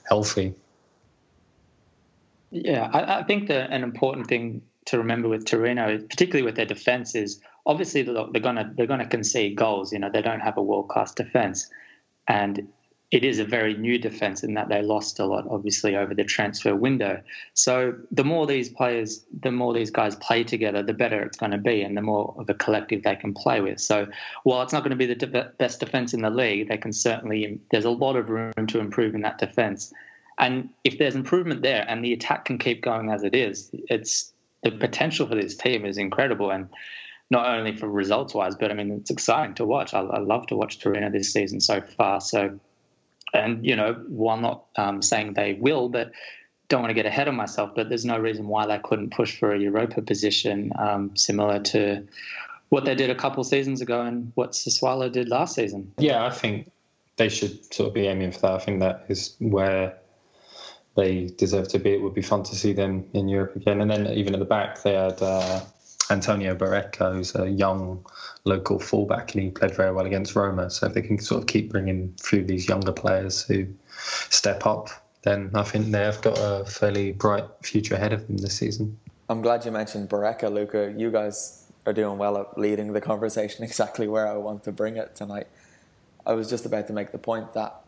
healthy. 0.09 0.55
Yeah, 2.51 2.91
I, 2.93 3.21
I 3.21 3.23
think 3.25 3.49
that 3.49 3.71
an 3.71 3.83
important 3.83 4.27
thing 4.27 4.63
to 4.87 4.99
remember 4.99 5.29
with 5.29 5.45
Torino, 5.45 5.99
particularly 5.99 6.45
with 6.45 6.57
their 6.57 6.67
defence, 6.67 7.15
is 7.15 7.41
obviously 7.67 8.03
they're 8.03 8.41
gonna 8.41 8.73
they're 8.77 8.87
gonna 8.87 9.07
concede 9.07 9.57
goals. 9.57 9.93
You 9.93 9.99
know, 9.99 10.11
they 10.11 10.23
don't 10.23 10.41
have 10.41 10.57
a 10.57 10.63
world 10.63 10.89
class 10.89 11.13
defence, 11.13 11.69
and 12.27 12.69
it 13.11 13.25
is 13.25 13.39
a 13.39 13.45
very 13.45 13.75
new 13.75 13.99
defence 13.99 14.45
in 14.45 14.53
that 14.55 14.69
they 14.69 14.83
lost 14.83 15.19
a 15.19 15.25
lot, 15.25 15.47
obviously, 15.49 15.97
over 15.97 16.15
the 16.15 16.25
transfer 16.25 16.77
window. 16.77 17.23
So 17.55 17.95
the 18.11 18.25
more 18.25 18.47
these 18.47 18.69
players, 18.69 19.25
the 19.41 19.51
more 19.51 19.73
these 19.73 19.91
guys 19.91 20.15
play 20.17 20.45
together, 20.45 20.83
the 20.83 20.93
better 20.93 21.23
it's 21.23 21.39
going 21.39 21.53
to 21.53 21.59
be, 21.59 21.81
and 21.81 21.97
the 21.97 22.03
more 22.03 22.35
of 22.37 22.51
a 22.51 22.55
collective 22.55 23.03
they 23.03 23.17
can 23.17 23.33
play 23.33 23.63
with. 23.63 23.81
So 23.81 24.07
while 24.43 24.61
it's 24.61 24.75
not 24.75 24.81
going 24.81 24.91
to 24.91 24.97
be 24.97 25.07
the 25.07 25.53
best 25.59 25.81
defence 25.81 26.13
in 26.13 26.21
the 26.21 26.31
league, 26.31 26.69
they 26.69 26.77
can 26.77 26.93
certainly. 26.93 27.59
There's 27.71 27.87
a 27.87 27.91
lot 27.91 28.17
of 28.17 28.29
room 28.29 28.53
to 28.67 28.79
improve 28.79 29.15
in 29.15 29.23
that 29.23 29.39
defence, 29.39 29.93
and 30.39 30.71
if 30.85 30.99
there's 30.99 31.15
improvement 31.15 31.63
there, 31.63 31.85
and 31.89 32.05
the 32.05 32.13
attack 32.13 32.45
can 32.45 32.59
keep 32.59 32.83
going 32.83 33.11
as 33.11 33.23
it 33.25 33.35
is, 33.35 33.71
it's 33.73 34.33
the 34.63 34.71
potential 34.71 35.27
for 35.27 35.35
this 35.35 35.57
team 35.57 35.85
is 35.85 35.99
incredible, 35.99 36.51
and 36.51 36.69
not 37.31 37.47
only 37.47 37.77
for 37.77 37.89
results 37.89 38.35
wise, 38.35 38.55
but 38.55 38.71
I 38.71 38.75
mean 38.75 38.91
it's 38.93 39.11
exciting 39.11 39.55
to 39.57 39.65
watch. 39.65 39.95
I, 39.95 40.01
I 40.01 40.19
love 40.19 40.47
to 40.49 40.57
watch 40.57 40.81
Torino 40.81 41.11
this 41.11 41.33
season 41.33 41.61
so 41.61 41.81
far. 41.81 42.21
So 42.21 42.59
and 43.33 43.65
you 43.65 43.77
know, 43.77 43.95
while 44.09 44.39
not 44.39 44.65
um, 44.77 45.03
saying 45.03 45.35
they 45.35 45.55
will, 45.55 45.89
but 45.89 46.13
don't 46.69 46.83
want 46.83 46.91
to 46.91 46.95
get 46.95 47.07
ahead 47.07 47.29
of 47.29 47.35
myself, 47.35 47.73
but 47.75 47.89
there's 47.89 48.05
no 48.05 48.19
reason 48.19 48.47
why 48.47 48.67
they 48.67 48.79
couldn't 48.79 49.11
push 49.11 49.39
for 49.39 49.53
a 49.53 49.59
Europa 49.59 50.03
position, 50.03 50.73
um, 50.79 51.17
similar 51.17 51.61
to 51.61 52.07
what 52.69 52.85
they 52.85 52.95
did 52.95 53.09
a 53.09 53.15
couple 53.15 53.43
seasons 53.45 53.81
ago 53.81 54.03
and 54.03 54.33
what 54.35 54.53
Sassuolo 54.53 55.11
did 55.11 55.29
last 55.31 55.55
season. 55.55 55.93
Yeah, 55.97 56.25
I 56.25 56.31
think 56.31 56.71
they 57.17 57.31
should 57.31 57.73
sort 57.73 57.89
of 57.89 57.95
be 57.95 58.07
aiming 58.07 58.33
for 58.33 58.41
that. 58.41 58.53
I 58.53 58.59
think 58.59 58.81
that 58.81 59.07
is 59.09 59.35
where 59.39 59.97
they 60.99 61.27
deserve 61.37 61.69
to 61.69 61.79
be. 61.79 61.91
It 61.93 62.03
would 62.03 62.13
be 62.13 62.23
fun 62.23 62.43
to 62.43 62.57
see 62.57 62.73
them 62.73 63.09
in 63.15 63.29
Europe 63.29 63.55
again. 63.55 63.81
And 63.81 63.89
then 63.89 64.09
even 64.09 64.35
at 64.35 64.41
the 64.41 64.45
back, 64.45 64.83
they 64.83 64.95
had 64.95 65.23
uh, 65.23 65.61
Antonio 66.11 66.57
Barreca, 66.57 67.13
who's 67.13 67.37
a 67.37 67.49
young 67.49 68.05
local 68.45 68.81
fullback, 68.81 69.33
and 69.33 69.45
he 69.45 69.51
played 69.51 69.77
very 69.77 69.93
well 69.93 70.07
against 70.07 70.35
Roma. 70.35 70.69
So 70.71 70.87
if 70.87 70.95
they 70.95 71.03
can 71.03 71.21
sort 71.21 71.43
of 71.43 71.47
keep 71.47 71.71
bringing 71.71 72.13
through 72.21 72.47
these 72.47 72.69
younger 72.69 72.91
players 72.91 73.43
who 73.43 73.69
step 74.29 74.67
up, 74.67 74.91
then 75.23 75.53
I 75.55 75.63
think 75.63 75.93
they 75.93 76.03
have 76.03 76.21
got 76.21 76.37
a 76.37 76.65
fairly 76.65 77.13
bright 77.13 77.45
future 77.63 77.95
ahead 77.95 78.13
of 78.13 78.27
them 78.27 78.39
this 78.39 78.57
season. 78.57 78.99
I'm 79.29 79.41
glad 79.41 79.65
you 79.65 79.71
mentioned 79.71 80.09
Barreca, 80.09 80.49
Luca. 80.49 80.93
You 80.97 81.13
guys 81.13 81.71
are 81.87 81.93
doing 81.93 82.19
well 82.19 82.39
at 82.39 82.59
leading 82.59 82.93
the 82.93 83.01
conversation 83.01 83.63
exactly 83.71 84.09
where 84.09 84.27
I 84.27 84.37
want 84.37 84.65
to 84.65 84.73
bring 84.73 84.97
it 84.97 85.15
tonight. 85.15 85.47
I 86.27 86.33
was 86.33 86.51
just 86.51 86.67
about 86.67 86.89
to 86.89 86.93
make 86.93 87.13
the 87.13 87.19
point 87.19 87.53
that 87.53 87.83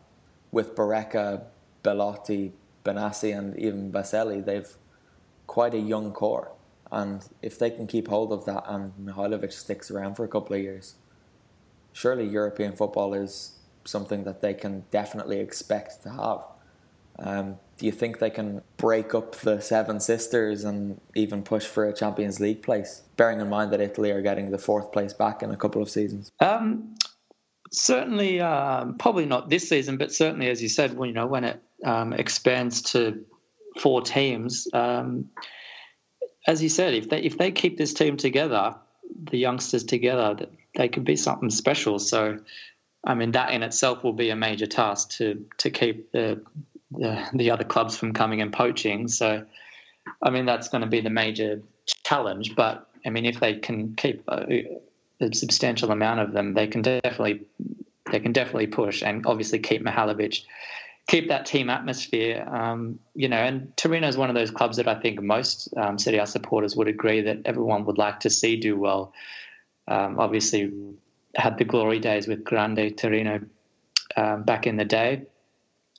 with 0.53 0.75
Barreca, 0.77 1.43
Belotti, 1.83 2.53
Benassi, 2.83 3.37
and 3.37 3.57
even 3.57 3.91
Baselli, 3.91 4.43
they've 4.43 4.73
quite 5.47 5.73
a 5.73 5.79
young 5.79 6.11
core. 6.11 6.51
And 6.91 7.25
if 7.41 7.57
they 7.57 7.69
can 7.69 7.87
keep 7.87 8.07
hold 8.07 8.33
of 8.33 8.45
that 8.45 8.63
and 8.67 8.93
Mihajlovic 9.01 9.53
sticks 9.53 9.89
around 9.89 10.15
for 10.15 10.25
a 10.25 10.27
couple 10.27 10.55
of 10.55 10.61
years, 10.61 10.95
surely 11.93 12.27
European 12.27 12.75
football 12.75 13.13
is 13.13 13.59
something 13.85 14.23
that 14.25 14.41
they 14.41 14.53
can 14.53 14.83
definitely 14.91 15.39
expect 15.39 16.03
to 16.03 16.09
have. 16.09 16.43
Um, 17.19 17.57
do 17.77 17.85
you 17.85 17.91
think 17.91 18.19
they 18.19 18.29
can 18.29 18.61
break 18.77 19.13
up 19.13 19.35
the 19.37 19.59
Seven 19.59 19.99
Sisters 19.99 20.63
and 20.63 20.99
even 21.15 21.43
push 21.43 21.65
for 21.65 21.85
a 21.85 21.93
Champions 21.93 22.39
League 22.39 22.61
place, 22.61 23.03
bearing 23.17 23.39
in 23.39 23.49
mind 23.49 23.71
that 23.71 23.81
Italy 23.81 24.11
are 24.11 24.21
getting 24.21 24.51
the 24.51 24.57
fourth 24.57 24.91
place 24.91 25.13
back 25.13 25.43
in 25.43 25.51
a 25.51 25.57
couple 25.57 25.81
of 25.81 25.89
seasons? 25.89 26.29
Um, 26.39 26.95
certainly, 27.71 28.39
um, 28.39 28.97
probably 28.97 29.25
not 29.25 29.49
this 29.49 29.67
season, 29.67 29.97
but 29.97 30.11
certainly, 30.11 30.49
as 30.49 30.61
you 30.61 30.69
said, 30.69 30.95
when 30.95 31.09
you 31.09 31.15
know 31.15 31.27
when 31.27 31.43
it 31.43 31.61
um, 31.85 32.13
expands 32.13 32.81
to 32.93 33.25
four 33.79 34.01
teams, 34.01 34.67
um, 34.73 35.29
as 36.47 36.61
you 36.61 36.69
said, 36.69 36.93
if 36.93 37.09
they 37.09 37.19
if 37.21 37.37
they 37.37 37.51
keep 37.51 37.77
this 37.77 37.93
team 37.93 38.17
together, 38.17 38.75
the 39.31 39.37
youngsters 39.37 39.83
together, 39.83 40.47
they 40.75 40.87
could 40.87 41.05
be 41.05 41.15
something 41.15 41.49
special. 41.49 41.99
So, 41.99 42.39
I 43.03 43.13
mean, 43.13 43.31
that 43.31 43.51
in 43.51 43.63
itself 43.63 44.03
will 44.03 44.13
be 44.13 44.29
a 44.29 44.35
major 44.35 44.65
task 44.65 45.11
to 45.17 45.45
to 45.59 45.69
keep 45.69 46.11
the 46.11 46.41
the, 46.91 47.23
the 47.33 47.51
other 47.51 47.63
clubs 47.63 47.95
from 47.95 48.13
coming 48.13 48.41
and 48.41 48.51
poaching. 48.51 49.07
So, 49.07 49.45
I 50.21 50.29
mean, 50.29 50.45
that's 50.45 50.69
going 50.69 50.81
to 50.81 50.89
be 50.89 51.01
the 51.01 51.09
major 51.09 51.61
challenge. 52.03 52.55
But 52.55 52.87
I 53.05 53.09
mean, 53.09 53.25
if 53.25 53.39
they 53.39 53.55
can 53.55 53.95
keep 53.95 54.23
a, 54.27 54.79
a 55.21 55.33
substantial 55.33 55.91
amount 55.91 56.21
of 56.21 56.33
them, 56.33 56.53
they 56.53 56.67
can 56.67 56.81
definitely 56.81 57.41
they 58.11 58.19
can 58.19 58.33
definitely 58.33 58.67
push 58.67 59.03
and 59.03 59.25
obviously 59.27 59.59
keep 59.59 59.83
Mihajlovic 59.83 60.43
keep 61.07 61.27
that 61.27 61.45
team 61.45 61.69
atmosphere. 61.69 62.47
Um, 62.49 62.99
you 63.15 63.27
know, 63.27 63.37
and 63.37 63.75
Torino 63.77 64.07
is 64.07 64.17
one 64.17 64.29
of 64.29 64.35
those 64.35 64.51
clubs 64.51 64.77
that 64.77 64.87
I 64.87 64.99
think 64.99 65.21
most 65.21 65.69
um, 65.77 65.97
Serie 65.97 66.19
A 66.19 66.27
supporters 66.27 66.75
would 66.75 66.87
agree 66.87 67.21
that 67.21 67.39
everyone 67.45 67.85
would 67.85 67.97
like 67.97 68.21
to 68.21 68.29
see 68.29 68.55
do 68.55 68.77
well. 68.77 69.13
Um, 69.87 70.19
obviously, 70.19 70.71
had 71.35 71.57
the 71.57 71.65
glory 71.65 71.99
days 71.99 72.27
with 72.27 72.43
Grande 72.43 72.97
Torino 72.97 73.41
um, 74.15 74.43
back 74.43 74.67
in 74.67 74.77
the 74.77 74.85
day. 74.85 75.23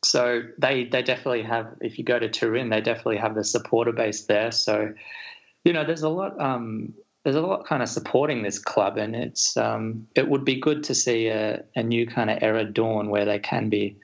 So 0.05 0.43
they 0.59 0.85
they 0.85 1.03
definitely 1.03 1.43
have. 1.43 1.77
If 1.81 1.99
you 1.99 2.05
go 2.05 2.19
to 2.19 2.29
Turin, 2.29 2.71
they 2.71 2.81
definitely 2.81 3.19
have 3.19 3.35
the 3.35 3.45
supporter 3.45 3.93
base 3.93 4.23
there. 4.23 4.51
So, 4.51 4.93
you 5.65 5.73
know, 5.73 5.85
there's 5.85 6.03
a 6.03 6.09
lot. 6.09 6.41
Um, 6.41 6.95
there's 7.23 7.37
a 7.37 7.41
lot 7.41 7.67
kind 7.67 7.83
of 7.83 7.89
supporting 7.89 8.43
this 8.43 8.59
club, 8.59 8.97
and 8.97 9.15
it's 9.15 9.57
um, 9.57 10.09
it 10.17 10.29
would 10.29 10.45
be 10.45 10.57
good 10.57 10.83
to 10.85 10.95
see 10.95 11.29
a, 11.29 11.63
a 11.77 11.83
new 11.83 12.07
kind 12.07 12.31
of 12.31 12.39
era 12.43 12.65
dawn 12.65 13.11
where 13.11 13.25
they 13.25 13.39
can 13.39 13.69
be 13.69 13.97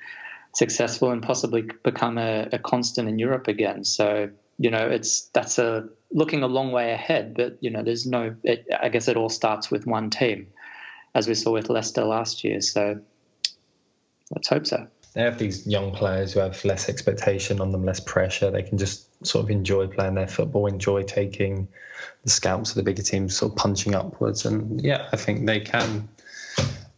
successful 0.55 1.11
and 1.11 1.23
possibly 1.23 1.63
become 1.83 2.19
a, 2.19 2.49
a 2.53 2.59
constant 2.59 3.09
in 3.09 3.19
Europe 3.19 3.49
again. 3.49 3.85
So 3.85 4.31
you 4.59 4.71
know, 4.71 4.89
it's 4.89 5.23
that's 5.33 5.59
a 5.59 5.89
looking 6.11 6.43
a 6.43 6.49
long 6.49 6.73
way 6.73 6.93
ahead. 6.93 7.35
But 7.35 7.59
you 7.61 7.71
know, 7.71 7.83
there's 7.83 8.07
no. 8.07 8.35
It, 8.43 8.67
I 8.81 8.89
guess 8.89 9.09
it 9.09 9.17
all 9.17 9.29
starts 9.29 9.71
with 9.71 9.87
one 9.87 10.11
team, 10.11 10.49
as 11.15 11.29
we 11.29 11.35
saw 11.35 11.53
with 11.53 11.71
Leicester 11.71 12.05
last 12.05 12.45
year. 12.45 12.61
So 12.61 13.01
let's 14.35 14.49
hope 14.49 14.67
so. 14.67 14.89
They 15.15 15.23
have 15.23 15.39
these 15.39 15.67
young 15.67 15.93
players 15.93 16.35
who 16.35 16.41
have 16.41 16.63
less 16.65 16.89
expectation 16.89 17.61
on 17.61 17.73
them, 17.73 17.85
less 17.85 18.01
pressure. 18.01 18.51
They 18.51 18.63
can 18.63 18.79
just 18.79 19.27
sort 19.27 19.45
of 19.45 19.51
enjoy 19.51 19.87
playing 19.87 20.15
their 20.15 20.29
football, 20.29 20.67
enjoy 20.67 21.03
taking 21.05 21.67
the 22.25 22.31
scouts 22.31 22.71
of 22.71 22.77
the 22.77 22.83
bigger 22.83 23.03
teams, 23.03 23.37
sort 23.37 23.53
of 23.53 23.57
punching 23.57 23.95
upwards. 23.95 24.45
And 24.45 24.83
yeah, 24.83 25.09
I 25.13 25.17
think 25.17 25.47
they 25.47 25.61
can 25.61 26.09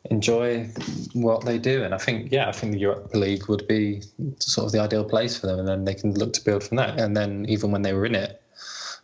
enjoy 0.05 0.65
what 1.13 1.45
they 1.45 1.59
do. 1.59 1.85
And 1.85 1.95
I 1.95 1.99
think, 1.99 2.33
yeah, 2.33 2.49
I 2.49 2.53
think 2.53 2.73
the 2.73 2.79
Europa 2.79 3.19
League 3.19 3.49
would 3.49 3.67
be 3.69 4.03
sort 4.39 4.67
of 4.67 4.73
the 4.73 4.81
ideal 4.81 5.05
place 5.05 5.39
for 5.39 5.47
them, 5.47 5.59
and 5.59 5.69
then 5.69 5.85
they 5.85 5.95
can 5.95 6.15
look 6.15 6.33
to 6.35 6.45
build 6.45 6.65
from 6.65 6.77
that. 6.79 6.99
And 6.99 7.17
then 7.17 7.47
even 7.49 7.71
when 7.71 7.83
they 7.83 7.93
were 7.93 8.07
in 8.07 8.15
it, 8.15 8.43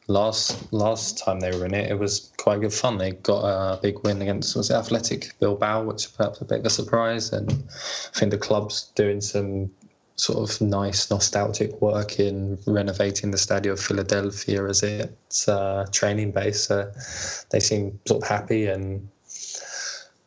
last 0.08 0.72
last 0.72 1.18
time 1.18 1.40
they 1.40 1.50
were 1.56 1.66
in 1.66 1.74
it, 1.74 1.90
it 1.90 1.98
was 1.98 2.32
quite 2.38 2.60
good 2.60 2.72
fun. 2.72 2.98
They 2.98 3.12
got 3.12 3.42
a 3.44 3.80
big 3.80 4.02
win 4.04 4.22
against 4.22 4.56
was 4.56 4.70
it 4.70 4.74
Athletic 4.74 5.32
Bilbao, 5.40 5.84
which 5.84 6.14
perhaps 6.16 6.40
a 6.40 6.44
bit 6.44 6.60
of 6.60 6.66
a 6.66 6.70
surprise. 6.70 7.32
And 7.32 7.50
I 7.50 8.18
think 8.18 8.30
the 8.30 8.38
club's 8.38 8.92
doing 8.94 9.20
some 9.20 9.70
sort 10.16 10.48
of 10.48 10.60
nice 10.62 11.10
nostalgic 11.10 11.80
work 11.82 12.18
in 12.18 12.58
renovating 12.66 13.30
the 13.30 13.36
Stadio 13.36 13.72
of 13.72 13.80
Philadelphia 13.80 14.64
as 14.64 14.82
its 14.82 15.46
uh, 15.46 15.86
training 15.92 16.32
base. 16.32 16.64
So 16.64 16.90
they 17.50 17.60
seem 17.60 18.00
sort 18.06 18.22
of 18.22 18.28
happy 18.28 18.66
and 18.66 19.06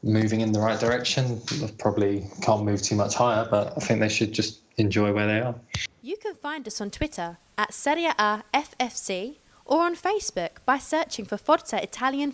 moving 0.04 0.42
in 0.42 0.52
the 0.52 0.60
right 0.60 0.80
direction. 0.80 1.42
Probably 1.78 2.26
can't 2.42 2.64
move 2.64 2.82
too 2.82 2.96
much 2.96 3.16
higher, 3.16 3.48
but 3.50 3.74
I 3.76 3.80
think 3.80 4.00
they 4.00 4.10
should 4.10 4.34
just 4.34 4.62
enjoy 4.78 5.14
where 5.14 5.28
they 5.28 5.42
are. 5.42 5.56
You 6.02 6.18
can 6.18 6.36
find 6.36 6.66
us 6.68 6.80
on 6.80 6.90
Twitter 6.90 7.38
at 7.58 7.74
Serie 7.74 8.06
A 8.06 8.44
FFC 8.54 9.38
or 9.66 9.82
on 9.82 9.96
Facebook 9.96 10.52
by 10.66 10.78
searching 10.78 11.26
for 11.26 11.38
Forza 11.38 11.82
Italian. 11.84 12.34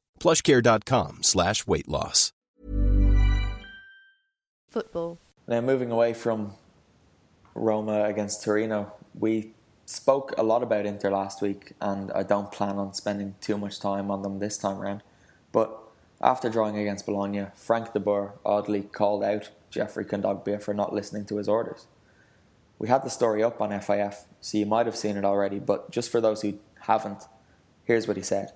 plushcare.com 0.21 1.23
slash 1.23 1.65
weight 1.65 1.89
loss. 1.89 2.31
Football. 4.69 5.17
Now, 5.47 5.59
moving 5.59 5.91
away 5.91 6.13
from 6.13 6.53
Roma 7.55 8.05
against 8.05 8.43
Torino, 8.43 8.93
we 9.13 9.53
spoke 9.85 10.33
a 10.37 10.43
lot 10.43 10.63
about 10.63 10.85
Inter 10.85 11.11
last 11.11 11.41
week, 11.41 11.73
and 11.81 12.11
I 12.13 12.23
don't 12.23 12.51
plan 12.51 12.77
on 12.77 12.93
spending 12.93 13.35
too 13.41 13.57
much 13.57 13.79
time 13.79 14.09
on 14.09 14.21
them 14.21 14.39
this 14.39 14.57
time 14.57 14.79
around. 14.79 15.03
But 15.51 15.77
after 16.21 16.49
drawing 16.49 16.77
against 16.77 17.05
Bologna, 17.05 17.47
Frank 17.55 17.91
de 17.91 17.99
Boer 17.99 18.35
oddly 18.45 18.83
called 18.83 19.23
out 19.23 19.49
Geoffrey 19.69 20.05
Kondogbia 20.05 20.61
for 20.61 20.73
not 20.73 20.93
listening 20.93 21.25
to 21.25 21.37
his 21.37 21.49
orders. 21.49 21.87
We 22.79 22.87
had 22.87 23.03
the 23.03 23.09
story 23.09 23.43
up 23.43 23.61
on 23.61 23.77
FIF, 23.79 24.23
so 24.39 24.57
you 24.57 24.65
might 24.65 24.85
have 24.85 24.95
seen 24.95 25.17
it 25.17 25.25
already, 25.25 25.59
but 25.59 25.91
just 25.91 26.09
for 26.09 26.21
those 26.21 26.41
who 26.41 26.59
haven't, 26.81 27.23
here's 27.83 28.07
what 28.07 28.17
he 28.17 28.23
said. 28.23 28.53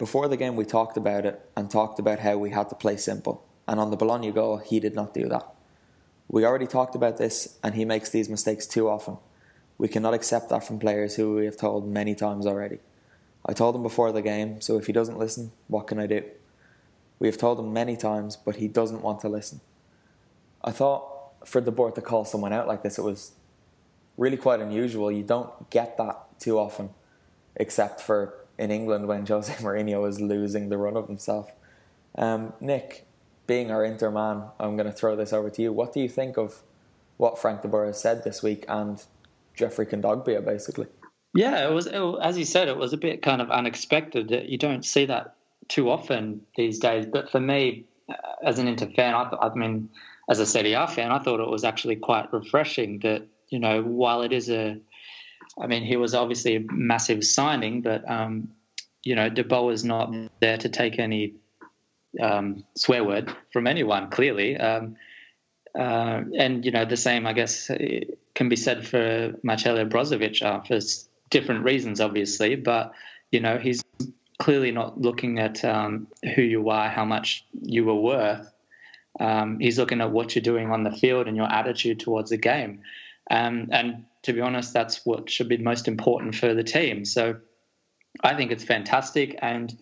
Before 0.00 0.28
the 0.28 0.38
game, 0.38 0.56
we 0.56 0.64
talked 0.64 0.96
about 0.96 1.26
it 1.26 1.38
and 1.54 1.70
talked 1.70 1.98
about 1.98 2.20
how 2.20 2.38
we 2.38 2.52
had 2.52 2.70
to 2.70 2.74
play 2.74 2.96
simple, 2.96 3.44
and 3.68 3.78
on 3.78 3.90
the 3.90 3.98
Bologna 3.98 4.30
goal, 4.32 4.56
he 4.56 4.80
did 4.80 4.94
not 4.94 5.12
do 5.12 5.28
that. 5.28 5.46
We 6.26 6.42
already 6.42 6.66
talked 6.66 6.94
about 6.94 7.18
this, 7.18 7.58
and 7.62 7.74
he 7.74 7.84
makes 7.84 8.08
these 8.08 8.30
mistakes 8.30 8.66
too 8.66 8.88
often. 8.88 9.18
We 9.76 9.88
cannot 9.88 10.14
accept 10.14 10.48
that 10.48 10.64
from 10.64 10.78
players 10.78 11.16
who 11.16 11.34
we 11.34 11.44
have 11.44 11.58
told 11.58 11.86
many 11.86 12.14
times 12.14 12.46
already. 12.46 12.78
I 13.44 13.52
told 13.52 13.76
him 13.76 13.82
before 13.82 14.10
the 14.10 14.22
game, 14.22 14.62
so 14.62 14.78
if 14.78 14.86
he 14.86 14.92
doesn't 14.94 15.18
listen, 15.18 15.52
what 15.68 15.86
can 15.86 15.98
I 15.98 16.06
do? 16.06 16.24
We 17.18 17.28
have 17.28 17.36
told 17.36 17.60
him 17.60 17.70
many 17.70 17.94
times, 17.94 18.36
but 18.36 18.56
he 18.56 18.68
doesn't 18.68 19.02
want 19.02 19.20
to 19.20 19.28
listen. 19.28 19.60
I 20.64 20.70
thought 20.70 21.04
for 21.44 21.60
De 21.60 21.70
Boer 21.70 21.90
to 21.90 22.00
call 22.00 22.24
someone 22.24 22.54
out 22.54 22.66
like 22.66 22.82
this, 22.82 22.96
it 22.96 23.04
was 23.04 23.32
really 24.16 24.38
quite 24.38 24.60
unusual. 24.60 25.12
You 25.12 25.24
don't 25.24 25.68
get 25.68 25.98
that 25.98 26.40
too 26.40 26.58
often, 26.58 26.88
except 27.54 28.00
for 28.00 28.39
in 28.60 28.70
England 28.70 29.08
when 29.08 29.26
Jose 29.26 29.52
Mourinho 29.54 30.06
is 30.06 30.20
losing 30.20 30.68
the 30.68 30.76
run 30.76 30.96
of 30.96 31.08
himself. 31.08 31.50
Um, 32.16 32.52
Nick, 32.60 33.06
being 33.46 33.70
our 33.70 33.84
Inter 33.84 34.10
man, 34.10 34.44
I'm 34.60 34.76
going 34.76 34.86
to 34.86 34.92
throw 34.92 35.16
this 35.16 35.32
over 35.32 35.48
to 35.50 35.62
you. 35.62 35.72
What 35.72 35.94
do 35.94 36.00
you 36.00 36.08
think 36.08 36.36
of 36.36 36.62
what 37.16 37.38
Frank 37.38 37.62
de 37.62 37.68
Boer 37.68 37.86
has 37.86 38.00
said 38.00 38.22
this 38.22 38.42
week 38.42 38.64
and 38.68 39.02
Geoffrey 39.56 39.86
Kondogbia, 39.86 40.44
basically? 40.44 40.86
Yeah, 41.32 41.66
it 41.66 41.72
was, 41.72 41.86
it 41.86 42.02
as 42.22 42.36
you 42.36 42.44
said, 42.44 42.68
it 42.68 42.76
was 42.76 42.92
a 42.92 42.98
bit 42.98 43.22
kind 43.22 43.40
of 43.40 43.50
unexpected. 43.50 44.30
You 44.30 44.58
don't 44.58 44.84
see 44.84 45.06
that 45.06 45.36
too 45.68 45.88
often 45.88 46.42
these 46.56 46.78
days. 46.78 47.06
But 47.06 47.30
for 47.30 47.40
me, 47.40 47.84
uh, 48.10 48.14
as 48.44 48.58
an 48.58 48.68
Inter 48.68 48.90
fan, 48.94 49.14
I, 49.14 49.30
I 49.40 49.54
mean, 49.54 49.88
as 50.28 50.38
a 50.38 50.46
Serie 50.46 50.74
A 50.74 50.86
fan, 50.86 51.12
I 51.12 51.18
thought 51.18 51.40
it 51.40 51.48
was 51.48 51.64
actually 51.64 51.96
quite 51.96 52.32
refreshing 52.32 52.98
that 53.00 53.26
you 53.48 53.58
know 53.58 53.82
while 53.82 54.22
it 54.22 54.32
is 54.32 54.50
a, 54.50 54.78
I 55.58 55.66
mean, 55.66 55.82
he 55.82 55.96
was 55.96 56.14
obviously 56.14 56.56
a 56.56 56.64
massive 56.70 57.24
signing, 57.24 57.82
but 57.82 58.08
um, 58.10 58.50
you 59.02 59.14
know, 59.14 59.28
De 59.28 59.44
Boer 59.44 59.72
is 59.72 59.84
not 59.84 60.12
there 60.40 60.58
to 60.58 60.68
take 60.68 60.98
any 60.98 61.34
um, 62.20 62.64
swear 62.76 63.04
word 63.04 63.34
from 63.52 63.66
anyone. 63.66 64.10
Clearly. 64.10 64.56
Um, 64.56 64.96
uh, 65.78 66.22
and 66.36 66.64
you 66.64 66.70
know 66.70 66.84
the 66.84 66.96
same, 66.96 67.26
I 67.26 67.32
guess, 67.32 67.70
can 68.34 68.48
be 68.48 68.56
said 68.56 68.86
for 68.86 69.34
Marcelo 69.42 69.84
Brozovic 69.84 70.42
uh, 70.42 70.60
for 70.62 70.78
different 71.30 71.64
reasons, 71.64 72.00
obviously. 72.00 72.56
But 72.56 72.92
you 73.30 73.40
know 73.40 73.58
he's 73.58 73.84
clearly 74.40 74.72
not 74.72 75.00
looking 75.00 75.38
at 75.38 75.64
um, 75.64 76.08
who 76.34 76.42
you 76.42 76.70
are, 76.70 76.88
how 76.88 77.04
much 77.04 77.44
you 77.62 77.84
were 77.84 77.94
worth. 77.94 78.50
Um, 79.18 79.58
he's 79.58 79.78
looking 79.78 80.00
at 80.00 80.10
what 80.10 80.34
you're 80.34 80.42
doing 80.42 80.70
on 80.70 80.82
the 80.82 80.90
field 80.90 81.28
and 81.28 81.36
your 81.36 81.50
attitude 81.50 82.00
towards 82.00 82.30
the 82.30 82.36
game. 82.36 82.80
Um, 83.30 83.68
and 83.72 84.04
to 84.22 84.32
be 84.32 84.40
honest, 84.40 84.72
that's 84.72 85.04
what 85.04 85.30
should 85.30 85.48
be 85.48 85.56
most 85.56 85.88
important 85.88 86.34
for 86.34 86.54
the 86.54 86.64
team. 86.64 87.04
So 87.04 87.36
I 88.22 88.34
think 88.34 88.50
it's 88.50 88.64
fantastic. 88.64 89.38
And 89.40 89.76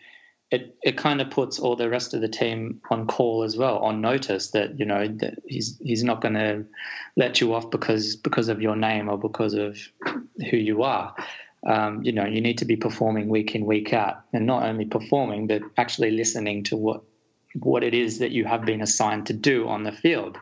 it, 0.51 0.77
it 0.83 0.97
kind 0.97 1.21
of 1.21 1.31
puts 1.31 1.59
all 1.59 1.77
the 1.77 1.91
rest 1.91 2.15
of 2.15 2.21
the 2.21 2.29
team 2.29 2.81
on 2.91 3.07
call 3.07 3.43
as 3.43 3.57
well, 3.57 3.79
on 3.79 4.01
notice 4.01 4.51
that 4.53 4.79
you 4.79 4.87
know 4.87 5.07
that 5.07 5.35
he's 5.47 5.79
he's 5.79 6.03
not 6.03 6.23
going 6.23 6.35
to 6.35 6.65
let 7.17 7.39
you 7.41 7.53
off 7.53 7.71
because 7.71 8.17
because 8.17 8.49
of 8.49 8.63
your 8.63 8.75
name 8.75 9.11
or 9.11 9.19
because 9.19 9.53
of 9.53 9.77
who 10.51 10.57
you 10.57 10.85
are 10.85 11.15
um, 11.67 12.03
you 12.03 12.13
know, 12.13 12.25
you 12.25 12.41
need 12.41 12.59
to 12.59 12.65
be 12.65 12.77
performing 12.77 13.29
week 13.29 13.55
in, 13.55 13.67
week 13.67 13.93
out, 13.93 14.23
and 14.33 14.47
not 14.47 14.63
only 14.63 14.85
performing, 14.85 15.47
but 15.47 15.63
actually 15.77 16.13
listening 16.13 16.63
to 16.65 16.77
what 16.77 17.03
what 17.55 17.83
it 17.83 17.95
is 17.95 18.19
that 18.19 18.31
you 18.31 18.45
have 18.45 18.65
been 18.65 18.83
assigned 18.83 19.27
to 19.27 19.33
do 19.33 19.67
on 19.69 19.83
the 19.83 19.91
field. 19.91 20.39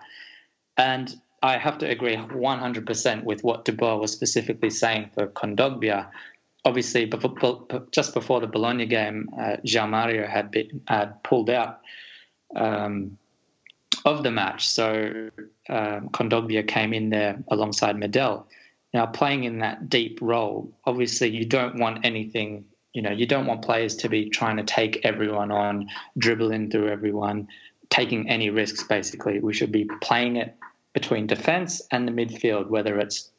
And 0.76 1.14
I 1.42 1.58
have 1.58 1.78
to 1.78 1.88
agree 1.88 2.16
100% 2.16 3.24
with 3.24 3.44
what 3.44 3.64
De 3.64 3.72
Boer 3.72 3.98
was 4.00 4.12
specifically 4.12 4.70
saying 4.70 5.10
for 5.14 5.26
Kondogbia. 5.26 6.08
Obviously, 6.64 7.10
just 7.92 8.14
before 8.14 8.40
the 8.40 8.46
Bologna 8.46 8.86
game, 8.86 9.28
uh, 9.38 9.56
João 9.64 9.90
Mario 9.90 10.26
had, 10.26 10.50
been, 10.50 10.82
had 10.88 11.22
pulled 11.22 11.50
out 11.50 11.80
um, 12.54 13.18
of 14.04 14.22
the 14.22 14.30
match. 14.30 14.68
So 14.68 15.30
um, 15.68 16.08
Kondogbia 16.08 16.66
came 16.66 16.92
in 16.92 17.10
there 17.10 17.42
alongside 17.48 17.96
Medel. 17.96 18.44
Now, 18.94 19.06
playing 19.06 19.44
in 19.44 19.58
that 19.58 19.88
deep 19.90 20.18
role, 20.22 20.72
obviously, 20.84 21.28
you 21.28 21.44
don't 21.44 21.78
want 21.78 22.04
anything. 22.04 22.64
You 22.94 23.02
know, 23.02 23.10
you 23.10 23.26
don't 23.26 23.46
want 23.46 23.62
players 23.62 23.96
to 23.96 24.08
be 24.08 24.30
trying 24.30 24.56
to 24.56 24.64
take 24.64 25.00
everyone 25.04 25.50
on, 25.50 25.90
dribbling 26.16 26.70
through 26.70 26.88
everyone, 26.88 27.48
taking 27.90 28.30
any 28.30 28.48
risks. 28.48 28.84
Basically, 28.84 29.38
we 29.38 29.52
should 29.52 29.70
be 29.70 29.84
playing 30.00 30.36
it 30.36 30.56
between 30.96 31.26
defence 31.26 31.82
and 31.90 32.08
the 32.08 32.10
midfield, 32.10 32.68
whether 32.68 32.98
it's 32.98 33.30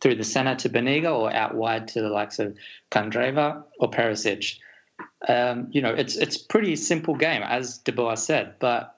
through 0.00 0.14
the 0.14 0.24
centre 0.24 0.54
to 0.54 0.70
Banega 0.70 1.14
or 1.14 1.30
out 1.30 1.54
wide 1.54 1.86
to 1.88 2.00
the 2.00 2.08
likes 2.08 2.38
of 2.38 2.56
Candreva 2.90 3.62
or 3.78 3.90
Perisic. 3.90 4.56
Um, 5.28 5.68
you 5.70 5.82
know, 5.82 5.92
it's 5.92 6.16
it's 6.16 6.38
pretty 6.38 6.76
simple 6.76 7.14
game, 7.14 7.42
as 7.42 7.76
De 7.76 7.92
Boer 7.92 8.16
said, 8.16 8.54
but 8.58 8.96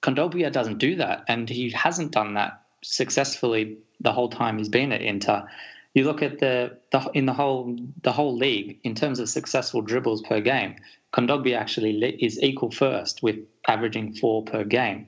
Kondogbia 0.00 0.50
doesn't 0.50 0.78
do 0.78 0.96
that, 0.96 1.24
and 1.28 1.46
he 1.46 1.68
hasn't 1.72 2.12
done 2.12 2.32
that 2.34 2.62
successfully 2.82 3.76
the 4.00 4.12
whole 4.12 4.30
time 4.30 4.56
he's 4.56 4.70
been 4.70 4.90
at 4.90 5.02
Inter. 5.02 5.46
You 5.92 6.04
look 6.04 6.22
at 6.22 6.38
the, 6.38 6.78
the 6.90 7.10
in 7.12 7.26
the 7.26 7.34
whole 7.34 7.76
the 8.00 8.12
whole 8.12 8.34
league 8.34 8.78
in 8.82 8.94
terms 8.94 9.20
of 9.20 9.28
successful 9.28 9.82
dribbles 9.82 10.22
per 10.22 10.40
game. 10.40 10.76
Kondogbia 11.12 11.58
actually 11.58 12.02
is 12.18 12.42
equal 12.42 12.70
first 12.70 13.22
with 13.22 13.36
averaging 13.68 14.14
four 14.14 14.42
per 14.42 14.64
game, 14.64 15.06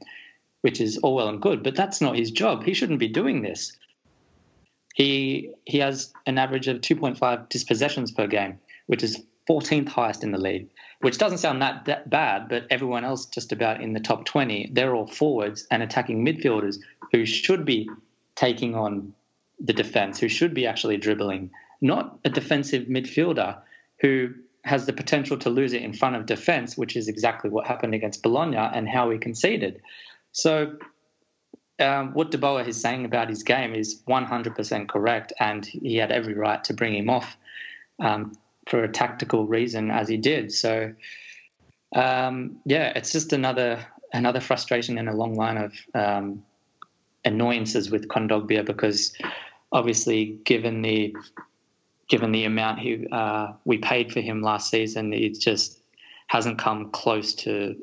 which 0.67 0.81
is 0.81 0.99
all 0.99 1.15
well 1.15 1.29
and 1.29 1.41
good, 1.41 1.63
but 1.63 1.77
that's 1.77 2.01
not 2.01 2.17
his 2.17 2.33
job. 2.33 2.65
He 2.65 2.75
shouldn't 2.75 2.99
be 2.99 3.07
doing 3.07 3.41
this. 3.41 3.71
He 4.97 5.53
he 5.65 5.79
has 5.79 6.13
an 6.27 6.39
average 6.39 6.67
of 6.67 6.79
2.5 6.79 7.49
dispossessions 7.49 8.11
per 8.11 8.27
game, 8.27 8.59
which 8.89 9.05
is 9.05 9.23
14th 9.49 9.87
highest 9.87 10.25
in 10.25 10.33
the 10.33 10.39
league, 10.39 10.69
which 11.03 11.19
doesn't 11.19 11.39
sound 11.39 11.63
that, 11.63 11.85
that 11.85 12.11
bad, 12.11 12.49
but 12.49 12.67
everyone 12.69 13.05
else 13.05 13.27
just 13.27 13.53
about 13.53 13.81
in 13.81 13.93
the 13.93 14.01
top 14.01 14.25
20, 14.25 14.71
they're 14.73 14.93
all 14.93 15.07
forwards 15.07 15.69
and 15.71 15.85
attacking 15.85 16.27
midfielders 16.27 16.79
who 17.13 17.25
should 17.25 17.65
be 17.65 17.89
taking 18.35 18.75
on 18.75 19.15
the 19.61 19.73
defense, 19.73 20.19
who 20.19 20.29
should 20.29 20.53
be 20.53 20.67
actually 20.67 20.97
dribbling, 20.97 21.49
not 21.81 22.19
a 22.25 22.29
defensive 22.29 22.89
midfielder 22.89 23.57
who 24.01 24.31
has 24.65 24.85
the 24.85 24.93
potential 24.93 25.39
to 25.39 25.49
lose 25.49 25.73
it 25.73 25.83
in 25.83 25.93
front 25.93 26.17
of 26.17 26.27
defense, 26.27 26.77
which 26.77 26.97
is 26.97 27.07
exactly 27.07 27.49
what 27.51 27.69
happened 27.69 27.95
against 27.95 28.25
Bologna 28.25 28.57
and 28.57 28.89
how 28.89 29.09
we 29.09 29.17
conceded. 29.17 29.81
So, 30.37 30.77
um, 31.81 32.13
what 32.13 32.31
De 32.31 32.37
Boer 32.37 32.61
is 32.61 32.79
saying 32.79 33.07
about 33.07 33.31
his 33.31 33.43
game 33.43 33.75
is 33.75 34.03
100% 34.07 34.87
correct, 34.87 35.33
and 35.41 35.65
he 35.65 35.97
had 35.97 36.13
every 36.13 36.35
right 36.35 36.63
to 36.65 36.75
bring 36.75 36.95
him 36.95 37.09
off 37.09 37.39
um, 38.01 38.33
for 38.69 38.85
a 38.85 38.89
tactical 38.93 39.47
reason, 39.47 39.91
as 39.91 40.11
he 40.11 40.19
did. 40.19 40.53
So, 40.53 40.93
um, 41.95 42.59
yeah, 42.67 42.93
it's 42.95 43.13
just 43.13 43.33
another 43.33 43.87
another 44.13 44.41
frustration 44.41 44.99
in 44.99 45.09
a 45.09 45.17
long 45.17 45.37
line 45.37 45.57
of 45.57 45.73
um, 45.95 46.45
annoyances 47.25 47.91
with 47.91 48.09
Kondogbia 48.09 48.63
because 48.63 49.17
obviously, 49.73 50.39
given 50.45 50.83
the 50.83 51.17
given 52.09 52.33
the 52.33 52.45
amount 52.45 52.81
he 52.81 53.07
uh, 53.11 53.55
we 53.65 53.79
paid 53.79 54.13
for 54.13 54.21
him 54.21 54.43
last 54.43 54.69
season, 54.71 55.15
it 55.15 55.41
just 55.41 55.79
hasn't 56.27 56.59
come 56.59 56.91
close 56.91 57.33
to 57.33 57.75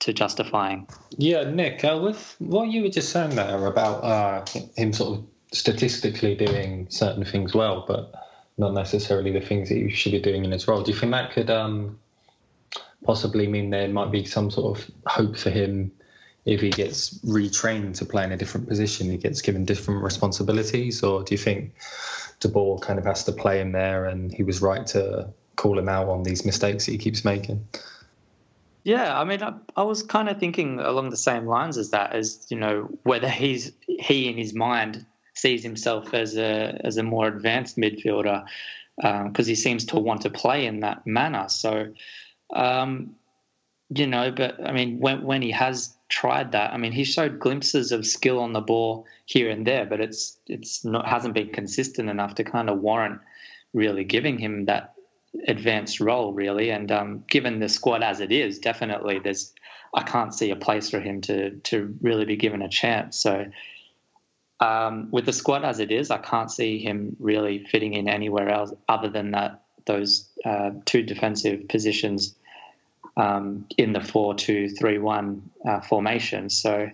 to 0.00 0.12
justifying. 0.12 0.86
Yeah, 1.16 1.44
Nick, 1.44 1.84
uh, 1.84 1.98
with 2.02 2.36
what 2.38 2.68
you 2.68 2.82
were 2.82 2.88
just 2.88 3.10
saying 3.10 3.36
there 3.36 3.66
about 3.66 4.04
uh, 4.04 4.44
him 4.76 4.92
sort 4.92 5.18
of 5.18 5.24
statistically 5.52 6.34
doing 6.34 6.86
certain 6.90 7.24
things 7.24 7.54
well, 7.54 7.84
but 7.86 8.12
not 8.58 8.74
necessarily 8.74 9.30
the 9.30 9.40
things 9.40 9.68
that 9.68 9.76
he 9.76 9.90
should 9.90 10.12
be 10.12 10.20
doing 10.20 10.44
in 10.44 10.52
his 10.52 10.68
role. 10.68 10.82
Do 10.82 10.92
you 10.92 10.98
think 10.98 11.12
that 11.12 11.32
could 11.32 11.50
um, 11.50 11.98
possibly 13.04 13.46
mean 13.46 13.70
there 13.70 13.88
might 13.88 14.10
be 14.10 14.24
some 14.24 14.50
sort 14.50 14.78
of 14.78 14.90
hope 15.06 15.36
for 15.36 15.50
him 15.50 15.92
if 16.44 16.60
he 16.60 16.70
gets 16.70 17.18
retrained 17.20 17.96
to 17.96 18.04
play 18.04 18.24
in 18.24 18.32
a 18.32 18.36
different 18.36 18.68
position, 18.68 19.10
he 19.10 19.16
gets 19.16 19.40
given 19.40 19.64
different 19.64 20.02
responsibilities, 20.02 21.02
or 21.02 21.22
do 21.22 21.32
you 21.32 21.38
think 21.38 21.74
De 22.40 22.48
Boer 22.48 22.78
kind 22.78 22.98
of 22.98 23.06
has 23.06 23.24
to 23.24 23.32
play 23.32 23.60
him 23.60 23.72
there, 23.72 24.04
and 24.04 24.32
he 24.32 24.42
was 24.42 24.60
right 24.60 24.86
to 24.88 25.28
call 25.56 25.78
him 25.78 25.88
out 25.88 26.08
on 26.08 26.22
these 26.22 26.44
mistakes 26.44 26.84
that 26.84 26.92
he 26.92 26.98
keeps 26.98 27.24
making? 27.24 27.66
Yeah, 28.84 29.18
I 29.18 29.24
mean, 29.24 29.42
I, 29.42 29.54
I, 29.76 29.82
was 29.82 30.02
kind 30.02 30.28
of 30.28 30.38
thinking 30.38 30.78
along 30.78 31.08
the 31.08 31.16
same 31.16 31.46
lines 31.46 31.78
as 31.78 31.90
that, 31.90 32.12
as 32.12 32.46
you 32.50 32.58
know, 32.58 32.90
whether 33.02 33.28
he's 33.30 33.72
he 33.86 34.28
in 34.28 34.36
his 34.36 34.52
mind 34.52 35.06
sees 35.32 35.62
himself 35.62 36.12
as 36.12 36.36
a 36.36 36.78
as 36.84 36.98
a 36.98 37.02
more 37.02 37.26
advanced 37.26 37.78
midfielder 37.78 38.44
because 38.96 39.46
um, 39.46 39.48
he 39.48 39.54
seems 39.54 39.86
to 39.86 39.98
want 39.98 40.20
to 40.20 40.30
play 40.30 40.66
in 40.66 40.80
that 40.80 41.06
manner. 41.06 41.48
So, 41.48 41.94
um, 42.54 43.16
you 43.88 44.06
know, 44.06 44.30
but 44.30 44.62
I 44.62 44.72
mean, 44.72 45.00
when 45.00 45.22
when 45.22 45.40
he 45.40 45.50
has 45.52 45.96
tried 46.10 46.52
that, 46.52 46.74
I 46.74 46.76
mean, 46.76 46.92
he 46.92 47.04
showed 47.04 47.40
glimpses 47.40 47.90
of 47.90 48.06
skill 48.06 48.38
on 48.38 48.52
the 48.52 48.60
ball 48.60 49.06
here 49.24 49.48
and 49.48 49.66
there, 49.66 49.86
but 49.86 50.02
it's 50.02 50.36
it's 50.46 50.84
not 50.84 51.08
hasn't 51.08 51.32
been 51.34 51.48
consistent 51.48 52.10
enough 52.10 52.34
to 52.34 52.44
kind 52.44 52.68
of 52.68 52.80
warrant 52.80 53.20
really 53.72 54.04
giving 54.04 54.38
him 54.38 54.66
that 54.66 54.93
advanced 55.48 56.00
role, 56.00 56.32
really. 56.32 56.70
And 56.70 56.90
um, 56.90 57.24
given 57.28 57.60
the 57.60 57.68
squad 57.68 58.02
as 58.02 58.20
it 58.20 58.32
is, 58.32 58.58
definitely 58.58 59.18
there's 59.18 59.52
I 59.94 60.02
can't 60.02 60.34
see 60.34 60.50
a 60.50 60.56
place 60.56 60.90
for 60.90 61.00
him 61.00 61.20
to 61.22 61.50
to 61.50 61.96
really 62.00 62.24
be 62.24 62.36
given 62.36 62.62
a 62.62 62.68
chance. 62.68 63.16
So 63.16 63.46
um, 64.60 65.08
with 65.10 65.26
the 65.26 65.32
squad 65.32 65.64
as 65.64 65.78
it 65.78 65.90
is, 65.90 66.10
I 66.10 66.18
can't 66.18 66.50
see 66.50 66.78
him 66.78 67.16
really 67.18 67.64
fitting 67.64 67.94
in 67.94 68.08
anywhere 68.08 68.48
else 68.48 68.72
other 68.88 69.08
than 69.08 69.32
that 69.32 69.62
those 69.86 70.28
uh, 70.44 70.70
two 70.84 71.02
defensive 71.02 71.68
positions 71.68 72.34
um, 73.16 73.66
in 73.76 73.92
the 73.92 74.00
four-two-three-one 74.00 75.50
uh, 75.68 75.80
formation. 75.80 76.50
So 76.50 76.90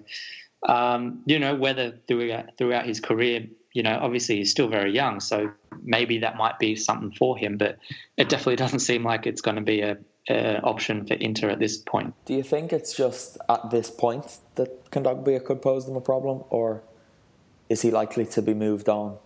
um, 0.69 1.23
you 1.25 1.39
know 1.39 1.55
whether 1.55 1.95
throughout, 2.07 2.59
throughout 2.59 2.87
his 2.87 3.01
career 3.01 3.47
you 3.73 3.83
know, 3.83 3.99
obviously 4.01 4.37
he's 4.37 4.51
still 4.51 4.69
very 4.69 4.93
young, 4.93 5.21
so 5.21 5.51
maybe 5.83 6.19
that 6.19 6.37
might 6.37 6.59
be 6.59 6.75
something 6.77 7.13
for 7.13 7.37
him. 7.37 7.57
But 7.57 7.79
it 8.17 8.29
definitely 8.29 8.57
doesn't 8.65 8.81
seem 8.81 9.05
like 9.05 9.27
it's 9.27 9.41
going 9.41 9.57
to 9.57 9.63
be 9.63 9.81
a, 9.81 9.97
a 10.29 10.61
option 10.61 11.07
for 11.07 11.15
Inter 11.15 11.51
at 11.51 11.59
this 11.59 11.79
point. 11.79 12.15
Do 12.25 12.35
you 12.35 12.43
think 12.43 12.73
it's 12.73 12.95
just 12.95 13.39
at 13.49 13.71
this 13.71 13.91
point 13.91 14.39
that 14.57 14.91
Kondogbia 14.91 15.45
could 15.45 15.63
pose 15.63 15.87
them 15.87 15.97
a 15.97 16.01
problem, 16.01 16.45
or 16.51 16.83
is 17.69 17.83
he 17.83 17.91
likely 17.91 18.27
to 18.27 18.43
be 18.43 18.55
moved 18.55 18.89
on 18.89 19.19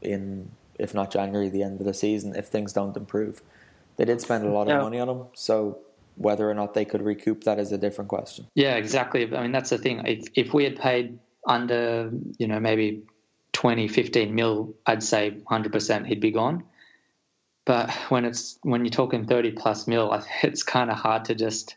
in, 0.00 0.50
if 0.78 0.94
not 0.94 1.10
January, 1.10 1.48
the 1.50 1.62
end 1.62 1.80
of 1.80 1.86
the 1.86 1.94
season, 1.94 2.34
if 2.34 2.46
things 2.46 2.72
don't 2.72 2.96
improve? 2.96 3.42
They 3.98 4.06
did 4.06 4.22
spend 4.22 4.46
a 4.46 4.50
lot 4.50 4.62
of 4.62 4.68
yeah. 4.68 4.80
money 4.80 4.98
on 5.00 5.08
him, 5.08 5.26
so 5.34 5.78
whether 6.16 6.48
or 6.48 6.54
not 6.54 6.74
they 6.74 6.84
could 6.84 7.02
recoup 7.02 7.44
that 7.44 7.58
is 7.58 7.72
a 7.72 7.78
different 7.78 8.08
question. 8.08 8.46
Yeah, 8.54 8.76
exactly. 8.76 9.24
I 9.34 9.42
mean, 9.42 9.52
that's 9.52 9.70
the 9.70 9.78
thing. 9.78 10.02
If 10.06 10.28
if 10.34 10.54
we 10.54 10.64
had 10.64 10.76
paid 10.76 11.18
under, 11.46 12.10
you 12.38 12.46
know, 12.46 12.60
maybe 12.60 13.02
20, 13.62 13.86
15 13.86 14.34
mil, 14.34 14.74
I'd 14.84 15.04
say 15.04 15.38
100% 15.48 16.04
he'd 16.04 16.20
be 16.20 16.32
gone. 16.32 16.64
But 17.64 17.92
when 18.08 18.24
it's 18.24 18.58
when 18.62 18.84
you're 18.84 18.90
talking 18.90 19.24
30 19.24 19.52
plus 19.52 19.86
mil, 19.86 20.12
it's 20.42 20.64
kind 20.64 20.90
of 20.90 20.96
hard 20.96 21.26
to 21.26 21.36
just 21.36 21.76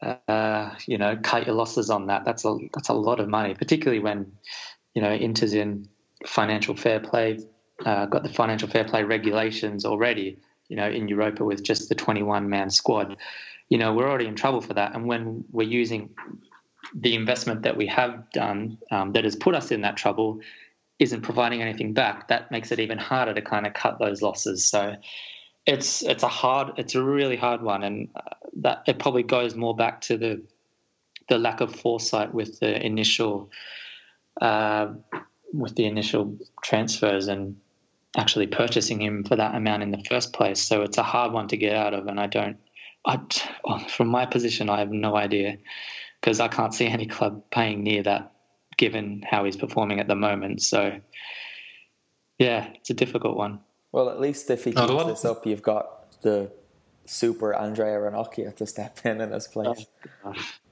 uh, 0.00 0.70
you 0.86 0.96
know 0.96 1.18
cut 1.22 1.44
your 1.44 1.54
losses 1.54 1.90
on 1.90 2.06
that. 2.06 2.24
That's 2.24 2.46
a 2.46 2.56
that's 2.72 2.88
a 2.88 2.94
lot 2.94 3.20
of 3.20 3.28
money, 3.28 3.52
particularly 3.52 3.98
when 3.98 4.32
you 4.94 5.02
know 5.02 5.12
Inter's 5.12 5.52
in 5.52 5.86
financial 6.24 6.74
fair 6.74 6.98
play, 6.98 7.40
uh, 7.84 8.06
got 8.06 8.22
the 8.22 8.32
financial 8.32 8.68
fair 8.70 8.84
play 8.84 9.02
regulations 9.02 9.84
already. 9.84 10.38
You 10.68 10.76
know, 10.76 10.88
in 10.88 11.08
Europa 11.08 11.44
with 11.44 11.62
just 11.62 11.90
the 11.90 11.94
21 11.94 12.48
man 12.48 12.70
squad, 12.70 13.18
you 13.68 13.76
know 13.76 13.92
we're 13.92 14.08
already 14.08 14.28
in 14.28 14.34
trouble 14.34 14.62
for 14.62 14.72
that. 14.72 14.94
And 14.94 15.04
when 15.04 15.44
we're 15.52 15.68
using 15.68 16.14
the 16.94 17.14
investment 17.14 17.64
that 17.64 17.76
we 17.76 17.86
have 17.86 18.30
done 18.32 18.78
um, 18.90 19.12
that 19.12 19.24
has 19.24 19.36
put 19.36 19.54
us 19.54 19.70
in 19.70 19.82
that 19.82 19.98
trouble 19.98 20.40
isn't 20.98 21.22
providing 21.22 21.62
anything 21.62 21.92
back, 21.92 22.28
that 22.28 22.50
makes 22.50 22.72
it 22.72 22.80
even 22.80 22.98
harder 22.98 23.34
to 23.34 23.42
kind 23.42 23.66
of 23.66 23.74
cut 23.74 23.98
those 23.98 24.22
losses. 24.22 24.68
So 24.68 24.96
it's 25.66 26.02
it's 26.02 26.22
a 26.22 26.28
hard, 26.28 26.72
it's 26.78 26.94
a 26.94 27.02
really 27.02 27.36
hard 27.36 27.62
one, 27.62 27.82
and 27.82 28.08
uh, 28.14 28.20
that 28.62 28.84
it 28.86 28.98
probably 28.98 29.22
goes 29.22 29.54
more 29.54 29.74
back 29.74 30.00
to 30.02 30.16
the 30.16 30.42
the 31.28 31.38
lack 31.38 31.60
of 31.60 31.74
foresight 31.74 32.32
with 32.32 32.60
the 32.60 32.84
initial 32.84 33.50
uh, 34.40 34.88
with 35.52 35.74
the 35.74 35.86
initial 35.86 36.38
transfers 36.62 37.28
and 37.28 37.56
actually 38.16 38.46
purchasing 38.46 39.00
him 39.00 39.24
for 39.24 39.36
that 39.36 39.54
amount 39.54 39.82
in 39.82 39.90
the 39.90 40.02
first 40.08 40.32
place. 40.32 40.62
So 40.62 40.82
it's 40.82 40.98
a 40.98 41.02
hard 41.02 41.32
one 41.32 41.48
to 41.48 41.56
get 41.56 41.74
out 41.74 41.94
of, 41.94 42.06
and 42.06 42.18
I 42.18 42.26
don't. 42.26 42.56
I, 43.04 43.20
from 43.88 44.08
my 44.08 44.26
position, 44.26 44.70
I 44.70 44.78
have 44.78 44.90
no 44.90 45.14
idea 45.14 45.58
because 46.20 46.40
I 46.40 46.48
can't 46.48 46.74
see 46.74 46.86
any 46.86 47.06
club 47.06 47.44
paying 47.50 47.84
near 47.84 48.02
that 48.02 48.32
given 48.76 49.22
how 49.28 49.44
he's 49.44 49.56
performing 49.56 50.00
at 50.00 50.08
the 50.08 50.14
moment. 50.14 50.62
So, 50.62 51.00
yeah, 52.38 52.68
it's 52.74 52.90
a 52.90 52.94
difficult 52.94 53.36
one. 53.36 53.60
Well, 53.92 54.10
at 54.10 54.20
least 54.20 54.50
if 54.50 54.64
he 54.64 54.72
keeps 54.72 54.90
oh, 54.90 55.08
this 55.08 55.24
up, 55.24 55.46
you've 55.46 55.62
got 55.62 56.20
the 56.22 56.50
super 57.06 57.54
Andrea 57.54 57.98
Ranocchia 57.98 58.54
to 58.56 58.66
step 58.66 59.00
in 59.04 59.20
in 59.20 59.32
his 59.32 59.48
place. 59.48 59.86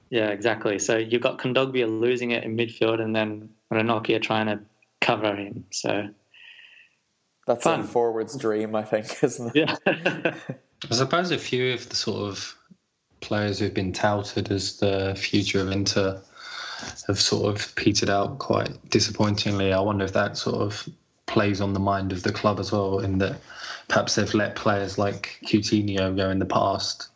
Yeah, 0.09 0.29
exactly. 0.29 0.79
So 0.79 0.97
you've 0.97 1.21
got 1.21 1.39
Kondogbia 1.39 1.87
losing 1.87 2.31
it 2.31 2.43
in 2.43 2.55
midfield 2.55 3.01
and 3.01 3.15
then 3.15 3.49
Ranocchia 3.71 4.21
trying 4.21 4.45
to 4.45 4.59
cover 5.01 5.35
him. 5.35 5.65
So 5.71 6.09
that's 7.47 7.63
Fun. 7.63 7.81
a 7.81 7.83
forward's 7.83 8.37
dream, 8.37 8.75
I 8.75 8.83
think, 8.83 9.07
isn't 9.23 9.55
it? 9.55 9.69
Yeah. 9.85 10.35
I 10.89 10.93
suppose 10.93 11.31
a 11.31 11.37
few 11.37 11.73
of 11.73 11.89
the 11.89 11.95
sort 11.95 12.29
of 12.29 12.55
players 13.21 13.59
who've 13.59 13.73
been 13.73 13.93
touted 13.93 14.51
as 14.51 14.77
the 14.77 15.15
future 15.17 15.61
of 15.61 15.71
Inter 15.71 16.21
have 17.07 17.19
sort 17.19 17.55
of 17.55 17.75
petered 17.75 18.09
out 18.09 18.39
quite 18.39 18.89
disappointingly. 18.89 19.73
I 19.73 19.79
wonder 19.79 20.05
if 20.05 20.13
that 20.13 20.37
sort 20.37 20.57
of 20.57 20.87
plays 21.25 21.61
on 21.61 21.73
the 21.73 21.79
mind 21.79 22.11
of 22.11 22.23
the 22.23 22.31
club 22.31 22.59
as 22.59 22.71
well, 22.71 22.99
in 22.99 23.17
that 23.19 23.37
perhaps 23.87 24.15
they've 24.15 24.33
let 24.33 24.55
players 24.55 24.97
like 24.97 25.39
Coutinho 25.45 26.15
go 26.15 26.29
in 26.29 26.39
the 26.39 26.45
past 26.45 27.09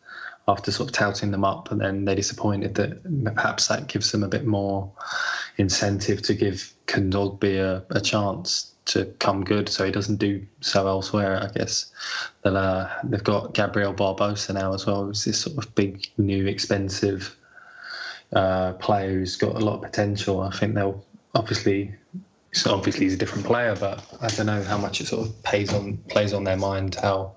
after 0.48 0.72
sort 0.72 0.89
of 0.89 0.95
touting 0.95 1.32
them 1.32 1.45
up, 1.45 1.72
and 1.72 1.80
then 1.80 2.06
they're 2.06 2.15
disappointed 2.15 2.74
that 2.76 3.36
perhaps 3.36 3.67
that 3.67 3.88
gives 3.88 4.12
them 4.12 4.24
a 4.24 4.28
bit 4.28 4.45
more 4.45 4.91
incentive 5.58 6.22
to 6.24 6.34
give 6.34 6.74
Kondogbia 6.88 7.84
a, 7.91 7.98
a 7.98 8.02
chance 8.02 8.74
to 8.86 9.06
come 9.19 9.43
good, 9.43 9.69
so 9.69 9.86
he 9.86 9.91
doesn't 9.91 10.17
do 10.17 10.43
so 10.62 10.88
elsewhere. 10.88 11.43
I 11.43 11.56
guess 11.56 11.91
uh, 12.43 12.88
they've 13.04 13.24
got 13.24 13.54
Gabriel 13.54 13.93
Barbosa 13.93 14.56
now 14.56 14.74
as 14.74 14.88
well. 14.88 15.10
It's 15.10 15.26
this 15.26 15.41
sort 15.41 15.63
of 15.63 15.76
big, 15.76 16.08
new, 16.17 16.48
expensive 16.48 17.36
uh, 18.33 18.73
player 18.73 19.09
who's 19.09 19.35
got 19.35 19.55
a 19.55 19.59
lot 19.59 19.75
of 19.75 19.81
potential. 19.81 20.41
I 20.41 20.51
think 20.51 20.75
they'll 20.75 21.03
obviously, 21.35 21.93
so 22.51 22.73
obviously 22.73 23.05
he's 23.05 23.13
a 23.13 23.17
different 23.17 23.45
player, 23.45 23.75
but 23.75 24.03
I 24.21 24.27
don't 24.29 24.45
know 24.45 24.63
how 24.63 24.77
much 24.77 25.01
it 25.01 25.07
sort 25.07 25.27
of 25.27 25.43
plays 25.43 25.73
on 25.73 25.97
plays 26.09 26.33
on 26.33 26.43
their 26.43 26.57
mind 26.57 26.95
how 26.95 27.35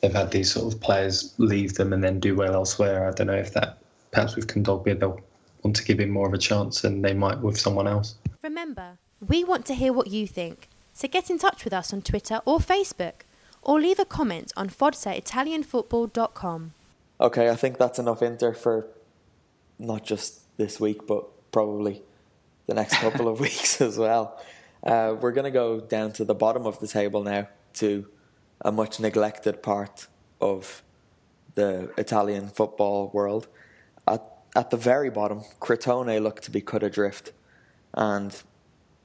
they've 0.00 0.12
had 0.12 0.30
these 0.30 0.52
sort 0.52 0.72
of 0.72 0.80
players 0.80 1.34
leave 1.38 1.74
them 1.74 1.92
and 1.92 2.02
then 2.02 2.20
do 2.20 2.34
well 2.34 2.54
elsewhere. 2.54 3.06
I 3.08 3.12
don't 3.12 3.26
know 3.28 3.34
if 3.34 3.52
that 3.54 3.78
perhaps 4.10 4.36
with 4.36 4.46
Kondogbia 4.46 4.98
they'll 4.98 5.20
want 5.62 5.76
to 5.76 5.84
give 5.84 6.00
him 6.00 6.10
more 6.10 6.28
of 6.28 6.34
a 6.34 6.38
chance 6.38 6.82
than 6.82 7.00
they 7.02 7.14
might 7.14 7.40
with 7.40 7.58
someone 7.58 7.88
else. 7.88 8.16
Remember, 8.42 8.98
we 9.26 9.44
want 9.44 9.64
to 9.66 9.74
hear 9.74 9.92
what 9.92 10.08
you 10.08 10.26
think, 10.26 10.68
so 10.92 11.08
get 11.08 11.30
in 11.30 11.38
touch 11.38 11.64
with 11.64 11.72
us 11.72 11.92
on 11.92 12.02
Twitter 12.02 12.40
or 12.44 12.58
Facebook, 12.58 13.22
or 13.62 13.80
leave 13.80 13.98
a 13.98 14.04
comment 14.04 14.52
on 14.56 14.68
ForzaItalianFootball.com. 14.68 16.72
Okay, 17.18 17.48
I 17.48 17.56
think 17.56 17.78
that's 17.78 17.98
enough 17.98 18.20
Inter 18.22 18.52
for 18.52 18.86
not 19.78 20.04
just 20.04 20.56
this 20.56 20.80
week, 20.80 21.06
but 21.06 21.50
probably 21.52 22.02
the 22.66 22.74
next 22.74 22.94
couple 22.98 23.28
of 23.28 23.40
weeks 23.40 23.80
as 23.80 23.98
well. 23.98 24.40
Uh, 24.82 25.16
we're 25.20 25.32
going 25.32 25.44
to 25.44 25.50
go 25.50 25.80
down 25.80 26.12
to 26.12 26.24
the 26.24 26.34
bottom 26.34 26.66
of 26.66 26.78
the 26.80 26.86
table 26.86 27.22
now 27.22 27.48
to 27.74 28.06
a 28.60 28.72
much 28.72 29.00
neglected 29.00 29.62
part 29.62 30.06
of 30.40 30.82
the 31.54 31.90
Italian 31.98 32.48
football 32.48 33.10
world. 33.12 33.48
At, 34.06 34.22
at 34.54 34.70
the 34.70 34.76
very 34.76 35.10
bottom, 35.10 35.42
Crotone 35.60 36.22
look 36.22 36.40
to 36.42 36.50
be 36.50 36.60
cut 36.60 36.82
adrift. 36.82 37.32
And 37.94 38.40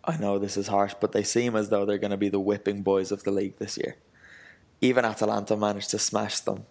I 0.04 0.18
know 0.18 0.38
this 0.38 0.58
is 0.58 0.68
harsh, 0.68 0.94
but 1.00 1.12
they 1.12 1.24
seem 1.24 1.56
as 1.56 1.70
though 1.70 1.86
they're 1.86 1.98
going 1.98 2.12
to 2.12 2.18
be 2.18 2.30
the 2.30 2.40
whipping 2.40 2.82
boys 2.82 3.12
of 3.12 3.24
the 3.24 3.32
league 3.32 3.58
this 3.58 3.78
year. 3.78 3.98
Even 4.82 5.06
Atalanta 5.06 5.56
managed 5.56 5.92
to 5.92 6.00
smash 6.00 6.40
them 6.40 6.66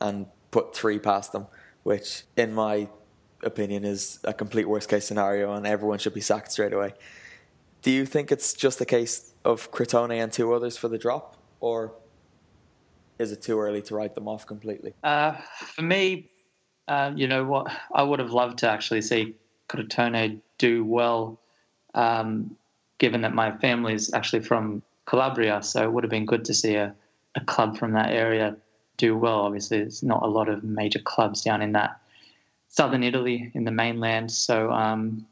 and 0.00 0.26
put 0.50 0.74
three 0.74 0.98
past 0.98 1.32
them, 1.32 1.46
which, 1.82 2.24
in 2.36 2.52
my 2.52 2.88
opinion 3.46 3.84
is 3.84 4.18
a 4.24 4.34
complete 4.34 4.68
worst 4.68 4.88
case 4.88 5.06
scenario 5.06 5.54
and 5.54 5.66
everyone 5.66 5.98
should 5.98 6.14
be 6.14 6.20
sacked 6.20 6.52
straight 6.52 6.72
away. 6.72 6.92
Do 7.82 7.90
you 7.90 8.04
think 8.04 8.32
it's 8.32 8.52
just 8.52 8.80
a 8.80 8.84
case 8.84 9.32
of 9.44 9.70
Crotone 9.70 10.20
and 10.22 10.32
two 10.32 10.52
others 10.52 10.76
for 10.76 10.88
the 10.88 10.98
drop, 10.98 11.36
or 11.60 11.92
is 13.18 13.30
it 13.32 13.42
too 13.42 13.60
early 13.60 13.80
to 13.82 13.94
write 13.94 14.14
them 14.14 14.26
off 14.26 14.46
completely? 14.46 14.92
Uh, 15.04 15.34
for 15.74 15.82
me, 15.82 16.28
uh, 16.88 17.12
you 17.14 17.28
know 17.28 17.44
what, 17.44 17.70
I 17.94 18.02
would 18.02 18.18
have 18.18 18.32
loved 18.32 18.58
to 18.58 18.68
actually 18.68 19.02
see 19.02 19.36
Crotone 19.68 20.40
do 20.58 20.84
well, 20.84 21.38
um, 21.94 22.56
given 22.98 23.20
that 23.22 23.34
my 23.34 23.56
family 23.58 23.94
is 23.94 24.12
actually 24.12 24.42
from 24.42 24.82
Calabria, 25.06 25.62
so 25.62 25.84
it 25.84 25.92
would 25.92 26.02
have 26.02 26.10
been 26.10 26.26
good 26.26 26.44
to 26.46 26.54
see 26.54 26.74
a, 26.74 26.94
a 27.36 27.40
club 27.42 27.78
from 27.78 27.92
that 27.92 28.10
area 28.10 28.56
do 28.96 29.16
well. 29.16 29.40
Obviously, 29.40 29.78
there's 29.78 30.02
not 30.02 30.22
a 30.22 30.26
lot 30.26 30.48
of 30.48 30.64
major 30.64 30.98
clubs 30.98 31.42
down 31.42 31.62
in 31.62 31.72
that 31.72 32.00
southern 32.68 33.02
Italy 33.02 33.50
in 33.54 33.64
the 33.64 33.70
mainland. 33.70 34.30
So, 34.30 34.70
um, 34.70 35.26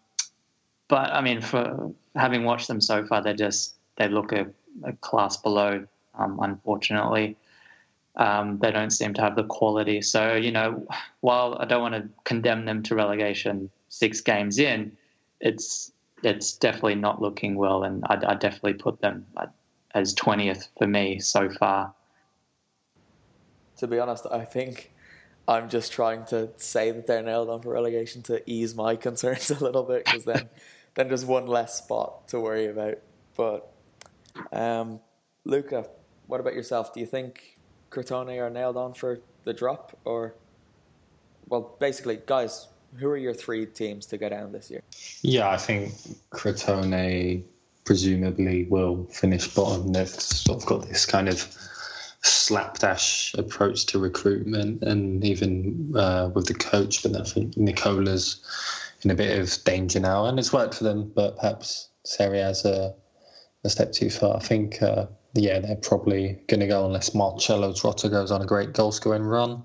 but 0.89 1.13
I 1.13 1.21
mean, 1.21 1.41
for 1.41 1.93
having 2.15 2.45
watched 2.45 2.69
them 2.69 2.81
so 2.81 3.07
far, 3.07 3.23
they 3.23 3.35
just 3.35 3.75
they 3.97 4.09
look 4.09 4.33
a, 4.33 4.47
a 4.85 4.93
class 4.95 5.37
below. 5.37 5.87
Um, 6.17 6.39
unfortunately, 6.41 7.37
um, 8.17 8.59
they 8.61 8.71
don't 8.71 8.91
seem 8.91 9.15
to 9.15 9.21
have 9.21 9.35
the 9.35 9.43
quality. 9.45 10.01
So, 10.01 10.37
you 10.37 10.53
know, 10.53 10.87
while 11.21 11.57
I 11.59 11.65
don't 11.65 11.83
want 11.83 11.95
to 11.95 12.09
condemn 12.23 12.67
them 12.67 12.83
to 12.85 12.95
relegation 12.95 13.69
six 13.89 14.21
games 14.21 14.59
in, 14.59 14.97
it's 15.41 15.91
it's 16.23 16.57
definitely 16.57 16.95
not 16.95 17.21
looking 17.21 17.57
well, 17.57 17.83
and 17.83 18.05
I, 18.07 18.15
I 18.29 18.35
definitely 18.35 18.75
put 18.75 19.01
them 19.01 19.27
as 19.95 20.15
twentieth 20.15 20.69
for 20.79 20.87
me 20.87 21.19
so 21.19 21.51
far. 21.51 21.93
To 23.79 23.89
be 23.89 23.99
honest, 23.99 24.27
I 24.31 24.45
think 24.45 24.94
I'm 25.47 25.69
just 25.69 25.93
trying 25.93 26.25
to 26.27 26.51
say 26.57 26.91
that 26.91 27.07
they're 27.07 27.23
nailed 27.23 27.51
on 27.51 27.61
for 27.61 27.71
relegation 27.71 28.23
to 28.23 28.43
ease 28.51 28.75
my 28.75 28.97
concerns 29.09 29.51
a 29.51 29.63
little 29.63 29.83
bit, 29.83 30.05
because 30.05 30.25
then 30.25 30.49
then 30.95 31.09
there's 31.09 31.25
one 31.25 31.47
less 31.47 31.79
spot 31.79 32.29
to 32.29 32.41
worry 32.41 32.67
about. 32.67 32.99
But 33.37 33.71
um, 34.53 35.01
Luca, 35.45 35.87
what 36.27 36.41
about 36.41 36.55
yourself? 36.55 36.95
Do 36.95 37.01
you 37.01 37.07
think 37.07 37.59
Crotone 37.91 38.41
are 38.41 38.51
nailed 38.51 38.77
on 38.77 38.95
for 38.95 39.21
the 39.45 39.53
drop, 39.53 39.99
or 40.05 40.35
well, 41.49 41.77
basically, 41.79 42.21
guys, 42.25 42.69
who 42.97 43.09
are 43.09 43.17
your 43.17 43.35
three 43.35 43.67
teams 43.67 44.07
to 44.07 44.19
go 44.19 44.29
down 44.29 44.53
this 44.53 44.71
year? 44.71 44.83
Yeah, 45.23 45.51
I 45.51 45.57
think 45.57 45.93
Crotone 46.31 47.43
presumably 47.85 48.65
will 48.65 49.05
finish 49.11 49.53
bottom. 49.55 49.93
They've 49.93 50.09
sort 50.09 50.63
of 50.63 50.67
got 50.67 50.89
this 50.89 51.05
kind 51.05 51.29
of 51.29 51.47
slapdash 52.25 53.35
approach 53.35 53.87
to 53.87 53.99
recruitment 53.99 54.83
and 54.83 55.25
even 55.25 55.93
uh, 55.97 56.31
with 56.35 56.47
the 56.47 56.55
coach. 56.55 57.03
But 57.03 57.21
I 57.21 57.25
think 57.25 57.57
Nicola's 57.57 58.43
in 59.03 59.11
a 59.11 59.15
bit 59.15 59.39
of 59.39 59.63
danger 59.65 60.01
now, 60.01 60.27
and 60.27 60.39
it's 60.39 60.53
worked 60.53 60.75
for 60.75 60.85
them. 60.85 61.13
But 61.15 61.37
perhaps 61.39 61.89
Serie 62.05 62.41
A's 62.41 62.65
a, 62.65 62.95
a 63.65 63.71
step 63.71 63.93
too 63.93 64.11
far. 64.11 64.37
I 64.37 64.41
think, 64.41 64.83
uh, 64.83 65.07
yeah, 65.35 65.59
they're 65.61 65.77
probably 65.77 66.41
going 66.49 66.61
to 66.61 66.67
go 66.67 66.87
unless 66.87 67.15
Marcello 67.15 67.73
Trotta 67.73 68.11
goes 68.11 68.31
on 68.31 68.43
a 68.43 68.47
great 68.47 68.73
goal 68.73 68.93
scoring 68.93 69.23
run. 69.23 69.63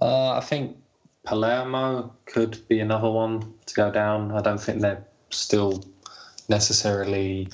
Uh, 0.00 0.32
I 0.32 0.40
think 0.40 0.76
Palermo 1.24 2.14
could 2.26 2.66
be 2.68 2.80
another 2.80 3.10
one 3.10 3.54
to 3.66 3.74
go 3.74 3.90
down. 3.90 4.32
I 4.32 4.40
don't 4.40 4.60
think 4.60 4.80
they're 4.80 5.04
still 5.30 5.84
necessarily 6.48 7.48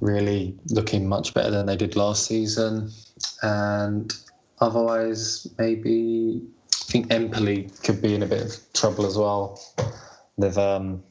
really 0.00 0.54
looking 0.70 1.08
much 1.08 1.32
better 1.32 1.50
than 1.50 1.66
they 1.66 1.76
did 1.76 1.96
last 1.96 2.26
season. 2.26 2.90
And 3.42 4.12
otherwise, 4.60 5.46
maybe 5.58 6.42
I 6.72 6.90
think 6.90 7.12
Empoli 7.12 7.70
could 7.82 8.00
be 8.00 8.14
in 8.14 8.22
a 8.22 8.26
bit 8.26 8.42
of 8.42 8.72
trouble 8.72 9.06
as 9.06 9.16
well. 9.16 9.60
They've 10.38 10.56
um, 10.58 11.02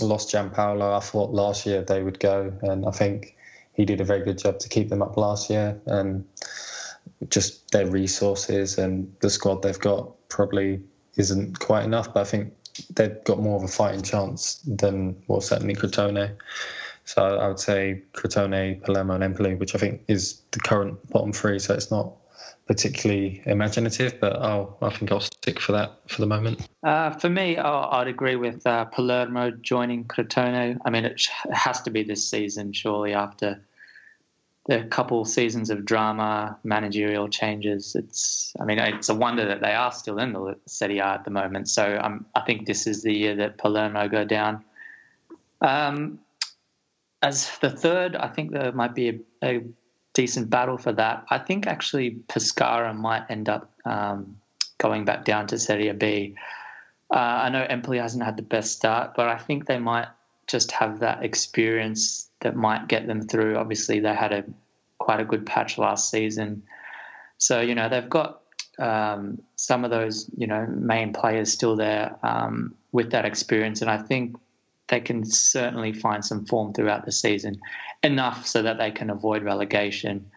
lost 0.00 0.32
Giampaolo. 0.32 0.96
I 0.96 1.00
thought 1.00 1.30
last 1.30 1.66
year 1.66 1.82
they 1.82 2.02
would 2.02 2.18
go, 2.18 2.52
and 2.62 2.86
I 2.86 2.90
think 2.90 3.36
he 3.74 3.84
did 3.84 4.00
a 4.00 4.04
very 4.04 4.24
good 4.24 4.38
job 4.38 4.58
to 4.60 4.68
keep 4.68 4.88
them 4.88 5.02
up 5.02 5.16
last 5.16 5.50
year. 5.50 5.80
And 5.86 6.24
just 7.28 7.70
their 7.70 7.86
resources 7.86 8.78
and 8.78 9.14
the 9.20 9.30
squad 9.30 9.62
they've 9.62 9.78
got 9.78 10.10
probably 10.28 10.82
isn't 11.16 11.58
quite 11.60 11.84
enough. 11.84 12.12
But 12.12 12.20
I 12.20 12.24
think 12.24 12.54
they've 12.94 13.22
got 13.24 13.38
more 13.38 13.56
of 13.56 13.62
a 13.62 13.68
fighting 13.68 14.02
chance 14.02 14.56
than 14.66 15.22
well 15.26 15.40
certainly 15.40 15.74
Crotone. 15.74 16.36
So 17.04 17.38
I 17.38 17.48
would 17.48 17.58
say 17.58 18.02
Crotone, 18.12 18.82
Palermo, 18.82 19.14
and 19.14 19.24
Empoli, 19.24 19.54
which 19.54 19.74
I 19.74 19.78
think 19.78 20.02
is 20.08 20.40
the 20.52 20.60
current 20.60 21.10
bottom 21.10 21.32
three. 21.32 21.58
So 21.58 21.74
it's 21.74 21.90
not 21.90 22.12
particularly 22.66 23.42
imaginative, 23.44 24.20
but 24.20 24.36
I'll, 24.36 24.76
I 24.80 24.90
think 24.90 25.10
I'll 25.10 25.20
stick 25.20 25.60
for 25.60 25.72
that 25.72 25.98
for 26.08 26.20
the 26.20 26.26
moment. 26.26 26.68
Uh, 26.82 27.10
for 27.10 27.28
me, 27.28 27.56
i 27.56 27.98
would 27.98 28.08
agree 28.08 28.36
with 28.36 28.66
uh, 28.66 28.84
Palermo 28.86 29.50
joining 29.50 30.04
Crotone. 30.04 30.78
I 30.84 30.90
mean, 30.90 31.04
it 31.04 31.28
has 31.52 31.82
to 31.82 31.90
be 31.90 32.02
this 32.02 32.26
season, 32.26 32.72
surely, 32.72 33.14
after 33.14 33.60
the 34.66 34.84
couple 34.84 35.20
of 35.20 35.28
seasons 35.28 35.70
of 35.70 35.84
drama, 35.84 36.56
managerial 36.62 37.28
changes. 37.28 37.96
It's, 37.96 38.52
I 38.60 38.64
mean, 38.64 38.78
it's 38.78 39.08
a 39.08 39.14
wonder 39.14 39.44
that 39.46 39.60
they 39.60 39.74
are 39.74 39.90
still 39.90 40.18
in 40.18 40.32
the 40.32 40.56
Serie 40.66 41.00
A 41.00 41.06
at 41.06 41.24
the 41.24 41.30
moment. 41.32 41.68
So 41.68 41.98
um, 42.00 42.26
I 42.34 42.42
think 42.42 42.66
this 42.66 42.86
is 42.86 43.02
the 43.02 43.12
year 43.12 43.34
that 43.36 43.58
Palermo 43.58 44.08
go 44.08 44.24
down. 44.24 44.64
Um, 45.60 46.20
as 47.22 47.56
the 47.58 47.70
third, 47.70 48.16
I 48.16 48.28
think 48.28 48.52
there 48.52 48.72
might 48.72 48.94
be 48.94 49.08
a, 49.08 49.20
a, 49.42 49.62
decent 50.14 50.50
battle 50.50 50.76
for 50.76 50.92
that. 50.92 51.24
I 51.30 51.38
think 51.38 51.66
actually 51.66 52.10
Pescara 52.28 52.92
might 52.92 53.22
end 53.30 53.48
up 53.48 53.72
um, 53.86 54.36
going 54.76 55.06
back 55.06 55.24
down 55.24 55.46
to 55.46 55.58
Serie 55.58 55.90
B. 55.92 56.34
Uh, 57.10 57.16
I 57.16 57.48
know 57.48 57.62
Empoli 57.62 57.96
hasn't 57.96 58.22
had 58.22 58.36
the 58.36 58.42
best 58.42 58.72
start, 58.72 59.14
but 59.16 59.28
I 59.28 59.38
think 59.38 59.64
they 59.64 59.78
might 59.78 60.08
just 60.48 60.70
have 60.72 61.00
that 61.00 61.24
experience 61.24 62.28
that 62.40 62.56
might 62.56 62.88
get 62.88 63.06
them 63.06 63.26
through. 63.26 63.56
Obviously, 63.56 64.00
they 64.00 64.14
had 64.14 64.32
a 64.32 64.44
quite 64.98 65.20
a 65.20 65.24
good 65.24 65.46
patch 65.46 65.78
last 65.78 66.10
season, 66.10 66.62
so 67.38 67.62
you 67.62 67.74
know 67.74 67.88
they've 67.88 68.10
got 68.10 68.42
um, 68.78 69.40
some 69.56 69.82
of 69.84 69.90
those 69.90 70.30
you 70.36 70.46
know 70.46 70.66
main 70.68 71.14
players 71.14 71.50
still 71.50 71.74
there 71.74 72.14
um, 72.22 72.74
with 72.92 73.12
that 73.12 73.24
experience, 73.24 73.80
and 73.80 73.90
I 73.90 73.96
think 73.96 74.36
they 74.88 75.00
can 75.00 75.24
certainly 75.24 75.92
find 75.92 76.24
some 76.24 76.44
form 76.46 76.72
throughout 76.72 77.04
the 77.04 77.12
season, 77.12 77.60
enough 78.02 78.46
so 78.46 78.62
that 78.62 78.78
they 78.78 78.90
can 78.90 79.10
avoid 79.10 79.42
relegation. 79.42 80.30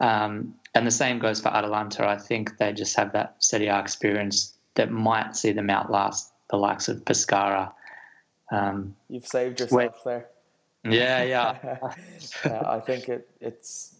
Um, 0.00 0.54
and 0.74 0.86
the 0.86 0.90
same 0.90 1.18
goes 1.18 1.40
for 1.40 1.48
Atalanta. 1.48 2.06
I 2.06 2.18
think 2.18 2.58
they 2.58 2.72
just 2.72 2.96
have 2.96 3.12
that 3.12 3.36
Serie 3.38 3.68
A 3.68 3.78
experience 3.78 4.54
that 4.74 4.90
might 4.90 5.36
see 5.36 5.52
them 5.52 5.70
outlast 5.70 6.32
the 6.50 6.56
likes 6.56 6.88
of 6.88 7.04
Pescara. 7.04 7.72
Um, 8.50 8.94
You've 9.08 9.26
saved 9.26 9.60
yourself 9.60 10.02
there. 10.04 10.28
Yeah, 10.84 11.22
yeah. 11.22 11.76
yeah 12.44 12.62
I 12.66 12.80
think 12.80 13.08
it, 13.08 13.28
it's 13.40 13.96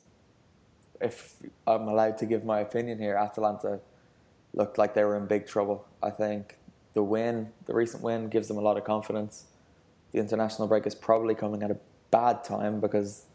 if 1.01 1.35
I'm 1.67 1.89
allowed 1.89 2.19
to 2.19 2.27
give 2.27 2.45
my 2.45 2.61
opinion 2.61 2.99
here, 2.99 3.17
Atalanta 3.17 3.81
looked 4.55 4.79
like 4.79 4.95
they 4.95 5.05
were 5.05 5.17
in 5.17 5.27
big 5.27 5.47
trouble. 5.47 5.87
I 6.03 6.11
think 6.11 6.59
the 6.95 7.03
win, 7.03 7.51
the 7.67 7.75
recent 7.75 8.03
win, 8.03 8.29
gives 8.29 8.49
them 8.49 8.59
a 8.59 8.61
lot 8.61 8.77
of 8.77 8.85
confidence. 8.85 9.45
The 10.13 10.19
international 10.19 10.69
break 10.69 10.87
is 10.87 10.95
probably 10.95 11.35
coming 11.35 11.63
at 11.63 11.71
a 11.71 11.77
bad 12.11 12.45
time 12.45 12.81
because 12.81 13.27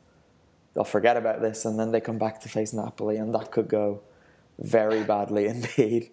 they'll 0.73 0.83
forget 0.83 1.17
about 1.17 1.41
this 1.41 1.65
and 1.65 1.79
then 1.79 1.91
they 1.91 1.99
come 1.99 2.17
back 2.17 2.39
to 2.41 2.49
face 2.49 2.73
Napoli, 2.73 3.17
and 3.17 3.33
that 3.33 3.51
could 3.51 3.67
go 3.67 4.01
very 4.59 5.03
badly 5.03 5.45
indeed. 5.55 6.11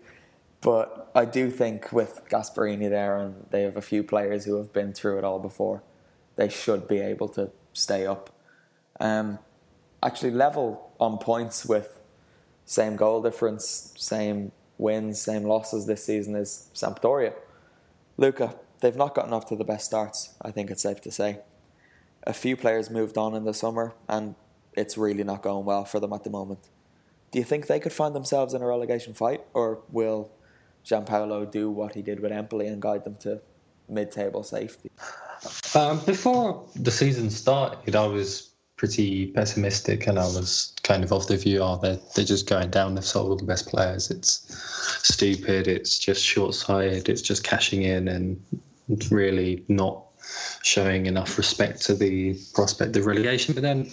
But 0.61 1.11
I 1.15 1.27
do 1.27 1.51
think 1.51 1.93
with 1.93 2.23
Gasperini 2.31 2.89
there, 2.89 3.19
and 3.19 3.47
they 3.51 3.63
have 3.63 3.77
a 3.77 3.83
few 3.83 4.03
players 4.03 4.47
who 4.47 4.57
have 4.57 4.73
been 4.73 4.95
through 4.95 5.19
it 5.19 5.25
all 5.25 5.39
before, 5.39 5.83
they 6.37 6.49
should 6.49 6.89
be 6.89 7.01
able 7.01 7.29
to 7.31 7.51
stay 7.75 8.07
up. 8.07 8.31
Um, 8.99 9.39
actually, 10.03 10.31
level 10.31 10.91
on 10.99 11.19
points 11.19 11.67
with 11.67 12.01
same 12.65 12.97
goal 12.97 13.21
difference, 13.23 13.93
same 13.97 14.53
wins, 14.79 15.21
same 15.21 15.45
losses 15.45 15.85
this 15.85 16.05
season 16.05 16.35
is 16.35 16.71
Sampdoria. 16.75 17.35
Luca, 18.17 18.55
they've 18.85 18.95
not 18.97 19.15
gotten 19.15 19.33
off 19.33 19.47
to 19.47 19.57
the 19.57 19.65
best 19.65 19.87
starts, 19.87 20.35
I 20.43 20.51
think 20.51 20.71
it's 20.71 20.83
safe 20.83 21.01
to 21.01 21.11
say. 21.11 21.39
A 22.27 22.35
few 22.35 22.55
players 22.55 22.91
moved 22.91 23.17
on 23.17 23.35
in 23.35 23.45
the 23.45 23.55
summer, 23.55 23.95
and 24.11 24.35
it's 24.75 24.99
really 24.99 25.25
not 25.25 25.43
going 25.43 25.65
well 25.65 25.87
for 25.87 26.01
them 26.01 26.13
at 26.13 26.23
the 26.23 26.29
moment. 26.29 26.69
Do 27.31 27.39
you 27.39 27.47
think 27.47 27.67
they 27.67 27.81
could 27.81 27.95
find 27.95 28.15
themselves 28.15 28.53
in 28.53 28.61
a 28.61 28.67
relegation 28.67 29.15
fight, 29.15 29.41
or 29.55 29.81
will 29.91 30.31
Giampaolo 30.85 31.51
do 31.51 31.71
what 31.71 31.95
he 31.95 32.03
did 32.03 32.21
with 32.21 32.31
Empoli 32.31 32.67
and 32.67 32.83
guide 32.83 33.05
them 33.05 33.17
to 33.21 33.41
mid-table 33.89 34.43
safety? 34.43 34.91
Um, 35.75 35.99
before 36.05 36.69
the 36.77 36.91
season 36.91 37.31
started, 37.31 37.97
I 37.97 38.07
was 38.07 38.51
pretty 38.77 39.29
pessimistic, 39.29 40.07
and 40.07 40.19
I 40.19 40.27
was 40.27 40.75
kind 40.83 41.03
of 41.05 41.11
of 41.11 41.27
the 41.27 41.39
view, 41.39 41.61
oh, 41.61 41.79
they're, 41.81 41.99
they're 42.15 42.25
just 42.27 42.47
going 42.47 42.69
down. 42.69 42.95
They've 42.95 43.05
sold 43.05 43.31
all 43.31 43.37
the 43.37 43.45
best 43.45 43.67
players. 43.67 44.11
It's 44.11 44.33
stupid. 45.03 45.69
It's 45.69 45.99
just 45.99 46.23
short-sighted. 46.23 47.09
It's 47.09 47.23
just 47.23 47.45
cashing 47.45 47.83
in 47.83 48.09
and 48.09 48.43
really 49.11 49.65
not 49.69 50.05
showing 50.63 51.07
enough 51.07 51.37
respect 51.39 51.83
to 51.83 51.95
the 51.95 52.39
prospect 52.55 52.97
of 52.97 53.07
relegation. 53.07 53.55
But 53.55 53.63
then 53.63 53.91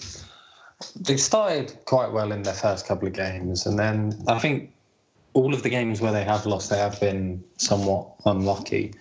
they 0.98 1.16
started 1.16 1.76
quite 1.84 2.12
well 2.12 2.32
in 2.32 2.42
their 2.42 2.54
first 2.54 2.86
couple 2.86 3.08
of 3.08 3.14
games, 3.14 3.66
and 3.66 3.78
then 3.78 4.22
I 4.28 4.38
think 4.38 4.72
all 5.34 5.54
of 5.54 5.62
the 5.62 5.70
games 5.70 6.00
where 6.00 6.12
they 6.12 6.24
have 6.24 6.46
lost, 6.46 6.70
they 6.70 6.78
have 6.78 7.00
been 7.00 7.42
somewhat 7.56 8.08
unlucky. 8.24 8.94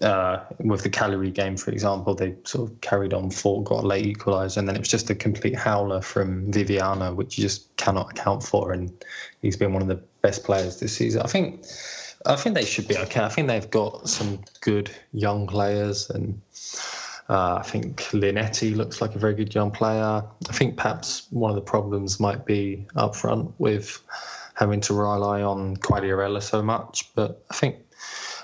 Uh, 0.00 0.42
with 0.60 0.82
the 0.82 0.88
Cagliari 0.88 1.30
game, 1.30 1.58
for 1.58 1.70
example, 1.70 2.14
they 2.14 2.34
sort 2.44 2.70
of 2.70 2.80
carried 2.80 3.12
on, 3.12 3.30
fought, 3.30 3.64
got 3.64 3.84
a 3.84 3.86
late 3.86 4.16
equaliser, 4.16 4.56
and 4.56 4.66
then 4.66 4.76
it 4.76 4.78
was 4.78 4.88
just 4.88 5.10
a 5.10 5.14
complete 5.14 5.54
howler 5.54 6.00
from 6.00 6.50
Viviano, 6.50 7.14
which 7.14 7.36
you 7.36 7.42
just 7.42 7.76
cannot 7.76 8.10
account 8.12 8.42
for. 8.42 8.72
And 8.72 8.90
he's 9.42 9.58
been 9.58 9.74
one 9.74 9.82
of 9.82 9.88
the 9.88 10.00
best 10.22 10.42
players 10.42 10.80
this 10.80 10.96
season. 10.96 11.20
I 11.20 11.26
think, 11.26 11.66
I 12.26 12.36
think 12.36 12.54
they 12.54 12.64
should 12.64 12.88
be 12.88 12.96
okay. 12.96 13.20
I 13.20 13.28
think 13.28 13.48
they've 13.48 13.70
got 13.70 14.08
some 14.08 14.40
good 14.60 14.90
young 15.12 15.46
players, 15.46 16.08
and 16.08 16.40
uh, 17.28 17.56
I 17.56 17.62
think 17.62 18.02
Linetty 18.12 18.74
looks 18.74 19.00
like 19.00 19.14
a 19.14 19.18
very 19.18 19.34
good 19.34 19.54
young 19.54 19.70
player. 19.70 20.24
I 20.48 20.52
think 20.52 20.76
perhaps 20.76 21.26
one 21.30 21.50
of 21.50 21.54
the 21.54 21.62
problems 21.62 22.18
might 22.18 22.46
be 22.46 22.86
up 22.96 23.14
front 23.14 23.52
with 23.58 24.00
having 24.54 24.80
to 24.82 24.94
rely 24.94 25.42
on 25.42 25.76
Quagliarella 25.76 26.42
so 26.42 26.62
much. 26.62 27.10
But 27.14 27.44
I 27.50 27.54
think 27.54 27.76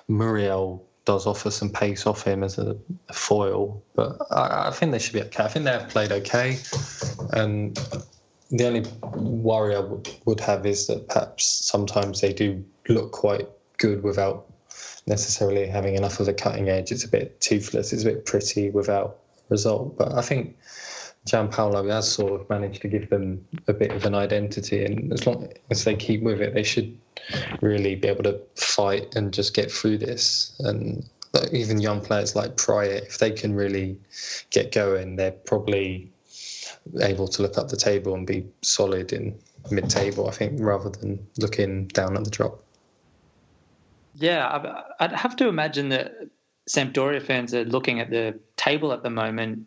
Muriel 0.08 0.84
does 1.06 1.26
offer 1.26 1.50
some 1.50 1.70
pace 1.70 2.06
off 2.06 2.22
him 2.22 2.42
as 2.44 2.58
a, 2.58 2.76
foil, 3.12 3.82
but 3.94 4.18
I, 4.30 4.68
I, 4.68 4.70
think 4.70 4.92
they 4.92 4.98
should 4.98 5.14
be 5.14 5.22
okay. 5.22 5.44
I 5.44 5.48
think 5.48 5.64
they 5.64 5.72
have 5.72 5.88
played 5.88 6.12
okay, 6.12 6.58
and 7.32 7.76
the 8.50 8.66
only 8.66 8.84
worry 9.14 9.74
I 9.74 9.80
would 9.80 10.40
have 10.40 10.66
is 10.66 10.86
that 10.88 11.08
perhaps 11.08 11.46
sometimes 11.46 12.20
they 12.20 12.32
do 12.32 12.62
look 12.88 13.12
quite 13.12 13.48
good 13.80 14.04
without 14.04 14.46
necessarily 15.06 15.66
having 15.66 15.96
enough 15.96 16.20
of 16.20 16.28
a 16.28 16.32
cutting 16.32 16.68
edge. 16.68 16.92
It's 16.92 17.04
a 17.04 17.08
bit 17.08 17.40
toothless. 17.40 17.92
It's 17.92 18.04
a 18.04 18.06
bit 18.06 18.26
pretty 18.26 18.70
without 18.70 19.18
result. 19.48 19.98
But 19.98 20.12
I 20.12 20.22
think 20.22 20.56
Giampaolo 21.26 21.90
has 21.90 22.10
sort 22.10 22.40
of 22.40 22.48
managed 22.48 22.82
to 22.82 22.88
give 22.88 23.10
them 23.10 23.44
a 23.66 23.72
bit 23.72 23.90
of 23.90 24.04
an 24.04 24.14
identity, 24.14 24.84
and 24.84 25.12
as 25.12 25.26
long 25.26 25.52
as 25.70 25.84
they 25.84 25.94
keep 25.94 26.22
with 26.22 26.40
it, 26.40 26.54
they 26.54 26.62
should 26.62 26.96
really 27.60 27.94
be 27.94 28.08
able 28.08 28.22
to 28.24 28.40
fight 28.56 29.14
and 29.16 29.32
just 29.32 29.54
get 29.54 29.70
through 29.70 29.98
this. 29.98 30.54
And 30.60 31.04
even 31.52 31.80
young 31.80 32.00
players 32.00 32.34
like 32.34 32.56
Pryor, 32.56 33.00
if 33.06 33.18
they 33.18 33.30
can 33.30 33.54
really 33.54 33.98
get 34.50 34.72
going, 34.72 35.16
they're 35.16 35.32
probably 35.32 36.10
able 37.00 37.28
to 37.28 37.42
look 37.42 37.58
up 37.58 37.68
the 37.68 37.76
table 37.76 38.14
and 38.14 38.26
be 38.26 38.46
solid 38.62 39.12
in 39.12 39.38
mid-table. 39.70 40.28
I 40.28 40.32
think 40.32 40.58
rather 40.60 40.88
than 40.88 41.26
looking 41.38 41.86
down 41.88 42.16
at 42.16 42.24
the 42.24 42.30
drop. 42.30 42.64
Yeah, 44.20 44.82
I'd 45.00 45.12
have 45.12 45.34
to 45.36 45.48
imagine 45.48 45.88
that 45.88 46.12
Sampdoria 46.68 47.22
fans 47.22 47.54
are 47.54 47.64
looking 47.64 48.00
at 48.00 48.10
the 48.10 48.38
table 48.56 48.92
at 48.92 49.02
the 49.02 49.08
moment, 49.08 49.66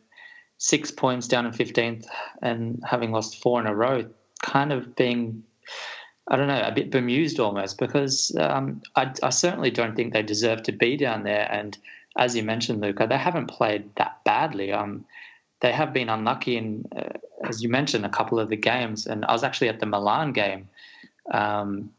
six 0.60 0.92
points 0.92 1.28
down 1.28 1.48
in 1.48 1.52
15th 1.52 2.06
and 2.44 2.80
having 2.88 3.12
lost 3.12 3.42
four 3.42 3.60
in 3.60 3.66
a 3.66 3.74
row, 3.74 4.06
kind 4.44 4.72
of 4.72 4.96
being, 4.96 5.44
I 6.28 6.36
don't 6.36 6.48
know, 6.48 6.62
a 6.62 6.72
bit 6.72 6.92
bemused 6.92 7.40
almost 7.40 7.80
because 7.80 8.36
um, 8.40 8.84
I, 8.96 9.12
I, 9.24 9.32
certainly 9.32 9.72
don't 9.72 9.96
think 9.96 10.14
they 10.14 10.22
deserve 10.22 10.62
to 10.64 10.72
be 10.72 10.98
down 10.98 11.24
there. 11.24 11.52
And 11.52 11.76
as 12.16 12.36
you 12.36 12.44
mentioned, 12.44 12.80
Luca, 12.80 13.08
they 13.08 13.18
haven't 13.18 13.48
played 13.48 13.90
that 13.96 14.24
badly. 14.24 14.72
Um, 14.72 15.04
they 15.62 15.72
have 15.72 15.94
been 15.94 16.10
unlucky 16.10 16.58
in, 16.58 16.86
uh, 16.96 17.18
as 17.44 17.64
you 17.64 17.70
mentioned, 17.70 18.06
a 18.06 18.10
couple 18.10 18.40
of 18.40 18.50
the 18.50 18.56
games. 18.56 19.08
And 19.08 19.26
I 19.26 19.32
was 19.32 19.44
actually 19.44 19.70
at 19.70 19.80
the 19.80 19.88
Milan 19.88 20.32
game. 20.32 20.70
Um, 21.34 21.90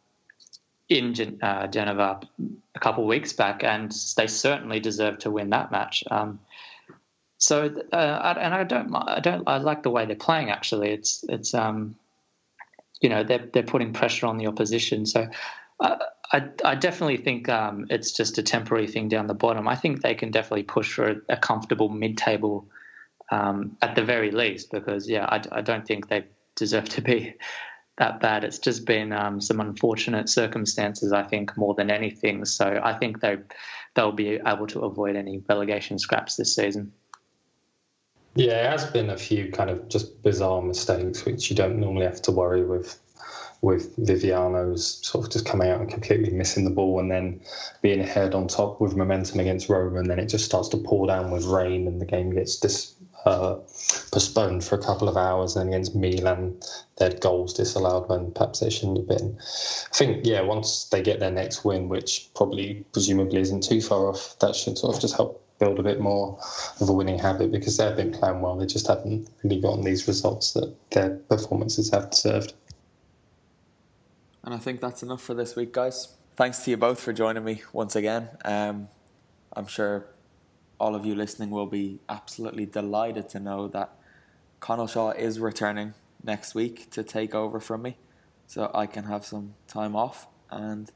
in 0.89 1.15
Gen- 1.15 1.39
uh, 1.43 1.67
Genova 1.67 2.21
a 2.75 2.81
couple 2.81 3.07
weeks 3.07 3.33
back, 3.33 3.65
and 3.65 3.91
they 4.17 4.27
certainly 4.27 4.81
deserve 4.81 5.19
to 5.19 5.31
win 5.31 5.51
that 5.51 5.71
match. 5.71 6.05
Um, 6.11 6.41
so, 7.39 7.75
uh, 7.93 7.97
I, 7.97 8.33
and 8.33 8.55
I 8.55 8.65
don't, 8.65 8.95
I 8.95 9.21
don't, 9.21 9.49
I 9.49 9.59
like 9.59 9.83
the 9.83 9.91
way 9.91 10.07
they're 10.07 10.17
playing. 10.17 10.51
Actually, 10.51 10.91
it's, 10.91 11.25
it's, 11.29 11.55
um, 11.55 11.97
you 13.01 13.09
know, 13.09 13.25
they're 13.25 13.47
they're 13.53 13.63
putting 13.63 13.93
pressure 13.93 14.27
on 14.27 14.39
the 14.39 14.47
opposition. 14.47 15.07
So, 15.07 15.29
uh, 15.81 15.97
I, 16.33 16.49
I 16.65 16.75
definitely 16.75 17.19
think 17.19 17.49
um, 17.49 17.87
it's 17.91 18.13
just 18.13 18.39
a 18.39 18.43
temporary 18.43 18.87
thing 18.87 19.09
down 19.09 19.27
the 19.27 19.35
bottom. 19.35 19.69
I 19.69 19.77
think 19.77 20.01
they 20.01 20.15
can 20.15 20.31
definitely 20.31 20.63
push 20.63 20.93
for 20.93 21.09
a, 21.09 21.17
a 21.29 21.37
comfortable 21.37 21.89
mid-table 21.89 22.67
um, 23.31 23.77
at 23.83 23.95
the 23.95 24.05
very 24.05 24.31
least, 24.31 24.71
because 24.71 25.09
yeah, 25.09 25.27
I, 25.27 25.43
I 25.53 25.61
don't 25.61 25.87
think 25.87 26.09
they 26.09 26.25
deserve 26.57 26.89
to 26.91 27.03
be 27.03 27.35
that 27.99 28.21
bad. 28.21 28.45
It's 28.45 28.59
just 28.59 28.85
been 28.85 29.13
um, 29.13 29.41
some 29.41 29.61
unfortunate 29.61 30.29
circumstances, 30.29 31.13
I 31.13 31.23
think, 31.23 31.57
more 31.57 31.75
than 31.75 31.91
anything. 31.91 32.45
So 32.45 32.81
I 32.83 32.95
think 32.95 33.21
they 33.21 33.39
they'll 33.95 34.13
be 34.13 34.41
able 34.45 34.67
to 34.69 34.81
avoid 34.81 35.17
any 35.17 35.43
relegation 35.49 35.99
scraps 35.99 36.37
this 36.37 36.55
season. 36.55 36.93
Yeah, 38.35 38.67
it 38.67 38.71
has 38.71 38.87
been 38.87 39.11
a 39.11 39.17
few 39.17 39.53
kind 39.53 39.71
of 39.71 39.89
just 39.89 40.23
bizarre 40.23 40.61
mistakes, 40.61 41.25
which 41.25 41.51
you 41.51 41.57
don't 41.57 41.79
normally 41.79 42.07
have 42.07 42.23
to 42.23 42.33
worry 42.33 42.65
with. 42.65 43.01
With 43.63 43.97
Viviano's 43.97 45.01
sort 45.07 45.25
of 45.25 45.33
just 45.33 45.47
coming 45.47 45.71
out 45.71 45.81
and 45.81 45.89
completely 45.89 46.31
missing 46.31 46.67
the 46.67 46.71
ball, 46.71 47.01
and 47.01 47.11
then 47.11 47.41
being 47.81 48.01
ahead 48.01 48.35
on 48.35 48.47
top 48.47 48.79
with 48.79 48.95
momentum 48.95 49.41
against 49.41 49.71
Roma, 49.71 50.01
and 50.01 50.11
then 50.11 50.19
it 50.19 50.27
just 50.27 50.45
starts 50.45 50.69
to 50.71 50.77
pour 50.77 51.07
down 51.07 51.31
with 51.31 51.47
rain, 51.47 51.89
and 51.89 51.99
the 51.99 52.05
game 52.05 52.35
gets 52.35 52.61
dis- 52.61 52.95
uh, 53.25 53.57
postponed 54.13 54.65
for 54.65 54.75
a 54.75 54.83
couple 54.83 55.09
of 55.09 55.17
hours. 55.17 55.57
And 55.57 55.73
then 55.73 55.75
against 55.75 55.95
Milan, 55.95 56.61
their 56.99 57.11
goals 57.11 57.55
disallowed 57.55 58.09
when 58.09 58.33
perhaps 58.33 58.61
they 58.61 58.71
shouldn't 58.71 58.99
have 58.99 59.09
been. 59.09 59.39
I 59.41 59.97
think, 59.97 60.25
yeah, 60.25 60.43
once 60.43 60.85
they 60.91 61.03
get 61.03 61.21
their 61.21 61.31
next 61.31 61.65
win, 61.65 61.89
which 61.89 62.29
probably 62.35 62.85
presumably 62.93 63.41
isn't 63.41 63.63
too 63.63 63.81
far 63.81 64.09
off, 64.09 64.39
that 64.41 64.55
should 64.55 64.79
sort 64.79 64.95
of 64.95 65.01
just 65.01 65.17
help 65.17 65.41
build 65.59 65.79
a 65.79 65.83
bit 65.83 66.01
more 66.01 66.39
of 66.81 66.89
a 66.89 66.93
winning 66.93 67.19
habit 67.19 67.53
because 67.53 67.77
they've 67.77 67.97
been 67.97 68.13
playing 68.13 68.41
well. 68.41 68.57
They 68.57 68.67
just 68.67 68.87
haven't 68.87 69.29
really 69.43 69.61
gotten 69.61 69.85
these 69.85 70.07
results 70.09 70.53
that 70.53 70.75
their 70.91 71.11
performances 71.11 71.91
have 71.91 72.11
deserved. 72.11 72.55
And 74.43 74.53
I 74.53 74.59
think 74.59 74.81
that's 74.81 75.03
enough 75.03 75.23
for 75.23 75.33
this 75.33 75.57
week, 75.57 75.73
guys. 75.73 76.09
Thanks 76.37 76.65
to 76.65 76.71
you 76.71 76.77
both 76.77 77.01
for 77.01 77.13
joining 77.13 77.45
me 77.45 77.63
once 77.73 77.97
again. 77.97 78.29
Um, 78.45 78.89
I'm 79.53 79.67
sure 79.67 80.07
all 80.85 80.95
of 80.95 81.07
you 81.07 81.15
listening 81.15 81.49
will 81.49 81.67
be 81.81 81.99
absolutely 82.11 82.67
delighted 82.67 83.27
to 83.27 83.41
know 83.41 83.69
that 83.69 83.97
Conal 84.61 84.87
Shaw 84.87 85.13
is 85.13 85.41
returning 85.41 85.95
next 86.23 86.55
week 86.55 86.91
to 86.91 87.03
take 87.03 87.35
over 87.35 87.59
from 87.59 87.81
me 87.81 87.97
so 88.47 88.71
I 88.75 88.85
can 88.85 89.05
have 89.05 89.25
some 89.25 89.55
time 89.67 89.97
off. 89.97 90.27
And 90.51 90.91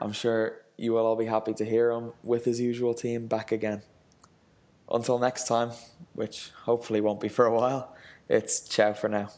I'm 0.00 0.12
sure 0.12 0.58
you 0.76 0.92
will 0.92 1.04
all 1.04 1.16
be 1.16 1.26
happy 1.26 1.52
to 1.54 1.64
hear 1.64 1.90
him 1.90 2.12
with 2.22 2.44
his 2.44 2.60
usual 2.60 2.94
team 2.94 3.26
back 3.26 3.50
again. 3.50 3.82
Until 4.88 5.18
next 5.18 5.48
time, 5.48 5.72
which 6.14 6.52
hopefully 6.62 7.00
won't 7.00 7.18
be 7.18 7.28
for 7.28 7.44
a 7.44 7.52
while, 7.52 7.92
it's 8.28 8.68
ciao 8.68 8.92
for 8.92 9.08
now. 9.08 9.30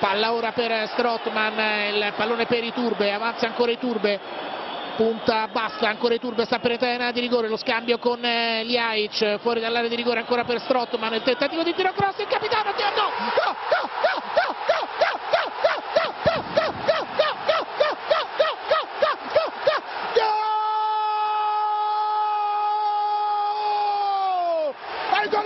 Palla 0.00 0.32
ora 0.32 0.52
per 0.52 0.70
Strootman, 0.96 1.58
il 1.92 2.14
pallone 2.16 2.46
per 2.46 2.64
Iturbe, 2.64 3.12
avanza 3.12 3.46
ancora 3.46 3.72
Iturbe, 3.72 4.18
punta 5.00 5.48
basta 5.50 5.88
ancora 5.88 6.12
Iturbe 6.12 6.44
sta 6.44 6.58
per 6.58 6.72
entrare 6.72 7.10
di 7.12 7.20
rigore 7.20 7.48
lo 7.48 7.56
scambio 7.56 7.96
con 7.96 8.22
eh, 8.22 8.62
Liaic 8.64 9.38
fuori 9.38 9.58
dall'area 9.58 9.88
di 9.88 9.96
rigore 9.96 10.18
ancora 10.18 10.44
per 10.44 10.60
Strottman 10.60 11.14
il 11.14 11.22
tentativo 11.22 11.62
di 11.62 11.72
tiro 11.72 11.90
cross 11.94 12.18
il 12.18 12.26
capitano 12.26 12.70
no 12.76 12.90
no 12.94 13.08
no 13.40 13.88
no 14.04 14.20
no 14.36 14.50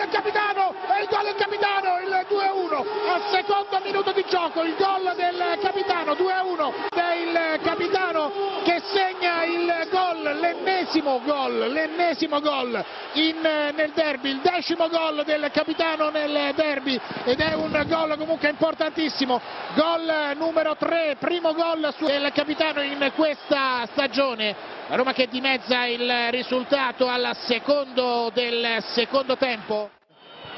il 0.05 0.11
capitano, 0.11 0.75
è 0.87 1.01
il 1.01 1.09
gol 1.09 1.25
del 1.25 1.35
capitano, 1.35 1.99
il 2.01 2.27
2-1 2.29 3.11
al 3.11 3.23
secondo 3.45 3.81
minuto 3.83 4.13
di 4.13 4.25
gioco, 4.29 4.63
il 4.63 4.75
gol 4.77 5.13
del 5.17 5.59
capitano, 5.61 6.15
2-1 6.15 6.73
del 6.89 7.61
capitano 7.63 8.33
che 8.65 8.81
segna 8.93 9.45
il 9.45 9.89
gol, 9.91 10.39
l'ennesimo 10.41 11.21
gol, 11.25 11.71
l'ennesimo 11.71 12.41
gol 12.41 12.85
in, 13.15 13.41
nel 13.41 13.93
derby, 13.95 14.31
il 14.31 14.41
decimo 14.41 14.89
gol 14.89 15.23
del 15.25 15.51
capitano 15.53 16.09
nel 16.09 16.55
derby 16.55 16.99
ed 17.25 17.41
è 17.41 17.55
un 17.55 17.85
gol 17.87 18.17
comunque 18.17 18.49
importantissimo, 18.49 19.41
gol 19.75 20.37
numero 20.37 20.77
3, 20.77 21.17
primo 21.19 21.53
gol 21.53 21.95
del 21.99 22.31
capitano 22.33 22.81
in 22.81 23.13
questa 23.15 23.87
stagione. 23.93 24.73
La 24.89 24.97
Roma 24.97 25.13
che 25.13 25.29
dimezza 25.29 25.85
il 25.87 26.29
risultato 26.31 27.09
al 27.09 27.35
secondo 27.47 28.31
del 28.33 28.83
secondo 28.93 29.37
tempo 29.37 29.91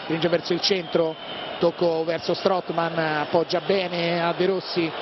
spinge 0.06 0.28
verso 0.28 0.52
il 0.52 0.60
centro, 0.60 1.16
tocco 1.58 2.04
verso 2.04 2.34
Strottman, 2.34 2.98
appoggia 2.98 3.60
bene 3.60 4.22
a 4.22 4.32
De 4.32 4.46
Rossi 4.46 4.92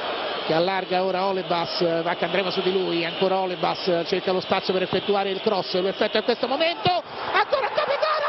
che 0.47 0.53
allarga 0.53 1.03
ora 1.03 1.27
Olebas, 1.27 2.03
va 2.03 2.15
che 2.15 2.25
andremo 2.27 2.51
su 2.51 2.61
di 2.61 2.73
lui, 2.73 3.05
ancora 3.05 3.39
Olebas 3.39 4.03
cerca 4.07 4.31
lo 4.33 4.41
spazio 4.41 4.73
per 4.73 4.83
effettuare 4.83 5.31
il 5.31 5.41
cross, 5.41 5.75
lo 5.75 5.89
effettua 5.89 6.19
in 6.19 6.25
questo 6.25 6.47
momento, 6.47 6.91
ancora 7.33 7.69
capitano, 7.69 8.25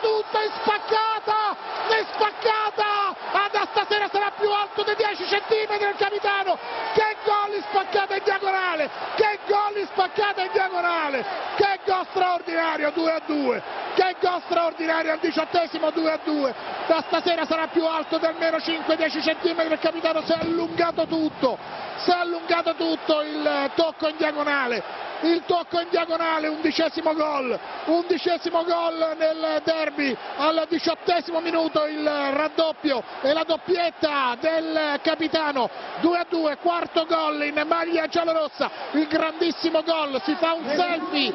tutto, 0.00 0.38
è 0.38 0.48
spaccata, 0.60 1.56
è 1.88 2.04
spaccata, 2.12 3.16
Ada 3.32 3.68
stasera 3.70 4.08
sarà 4.08 4.32
più 4.38 4.50
alto 4.50 4.82
di 4.82 4.94
10 4.96 5.26
centimetri 5.26 5.88
il 5.88 5.96
capitano, 5.96 6.58
che 6.94 7.16
gol 7.24 7.62
spaccata 7.68 8.16
in 8.16 8.22
diagonale, 8.24 8.90
che 9.16 9.38
gol 9.46 9.86
spaccata 9.90 10.42
in 10.42 10.50
diagonale, 10.52 11.24
che 11.56 11.80
gol 11.84 12.06
straordinario 12.10 12.90
2 12.90 13.12
a 13.12 13.20
2, 13.24 13.62
che 13.94 14.16
gol 14.20 14.42
straordinario 14.46 15.12
al 15.12 15.18
diciottesimo 15.18 15.90
2 15.90 16.10
a 16.10 16.18
2, 16.22 16.54
da 16.86 17.04
stasera 17.06 17.44
sarà 17.44 17.57
più 17.68 17.84
alto 17.84 18.18
di 18.18 18.26
almeno 18.26 18.58
5-10 18.58 19.22
centimetri 19.22 19.72
il 19.72 19.78
capitano, 19.78 20.22
si 20.22 20.32
è 20.32 20.38
allungato 20.40 21.06
tutto, 21.06 21.58
si 21.96 22.10
è 22.10 22.14
allungato 22.14 22.74
tutto 22.74 23.22
il 23.22 23.70
tocco 23.74 24.08
in 24.08 24.16
diagonale, 24.16 24.82
il 25.22 25.42
tocco 25.46 25.80
in 25.80 25.88
diagonale, 25.90 26.48
undicesimo 26.48 27.14
gol, 27.14 27.58
undicesimo 27.86 28.64
gol 28.64 29.16
nel 29.18 29.60
derby 29.64 30.16
al 30.36 30.66
diciottesimo 30.68 31.40
minuto 31.40 31.86
il 31.86 32.04
raddoppio 32.04 33.02
e 33.22 33.32
la 33.32 33.44
doppietta 33.44 34.36
del 34.40 35.00
capitano, 35.02 35.68
2 36.00 36.18
a 36.18 36.26
2, 36.28 36.56
quarto 36.58 37.06
gol 37.06 37.44
in 37.44 37.62
maglia 37.66 38.06
giallorossa, 38.06 38.70
il 38.92 39.06
grandissimo 39.06 39.82
gol, 39.82 40.20
si 40.22 40.34
fa 40.34 40.52
un 40.52 40.66
selfie, 40.66 41.32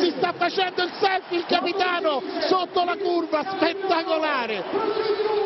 si 0.00 0.14
sta 0.16 0.32
facendo 0.32 0.82
il 0.82 0.92
selfie 0.98 1.38
il 1.38 1.46
capitano 1.46 2.22
sotto 2.40 2.84
la 2.84 2.96
curva, 2.96 3.42
spettacolare. 3.42 5.45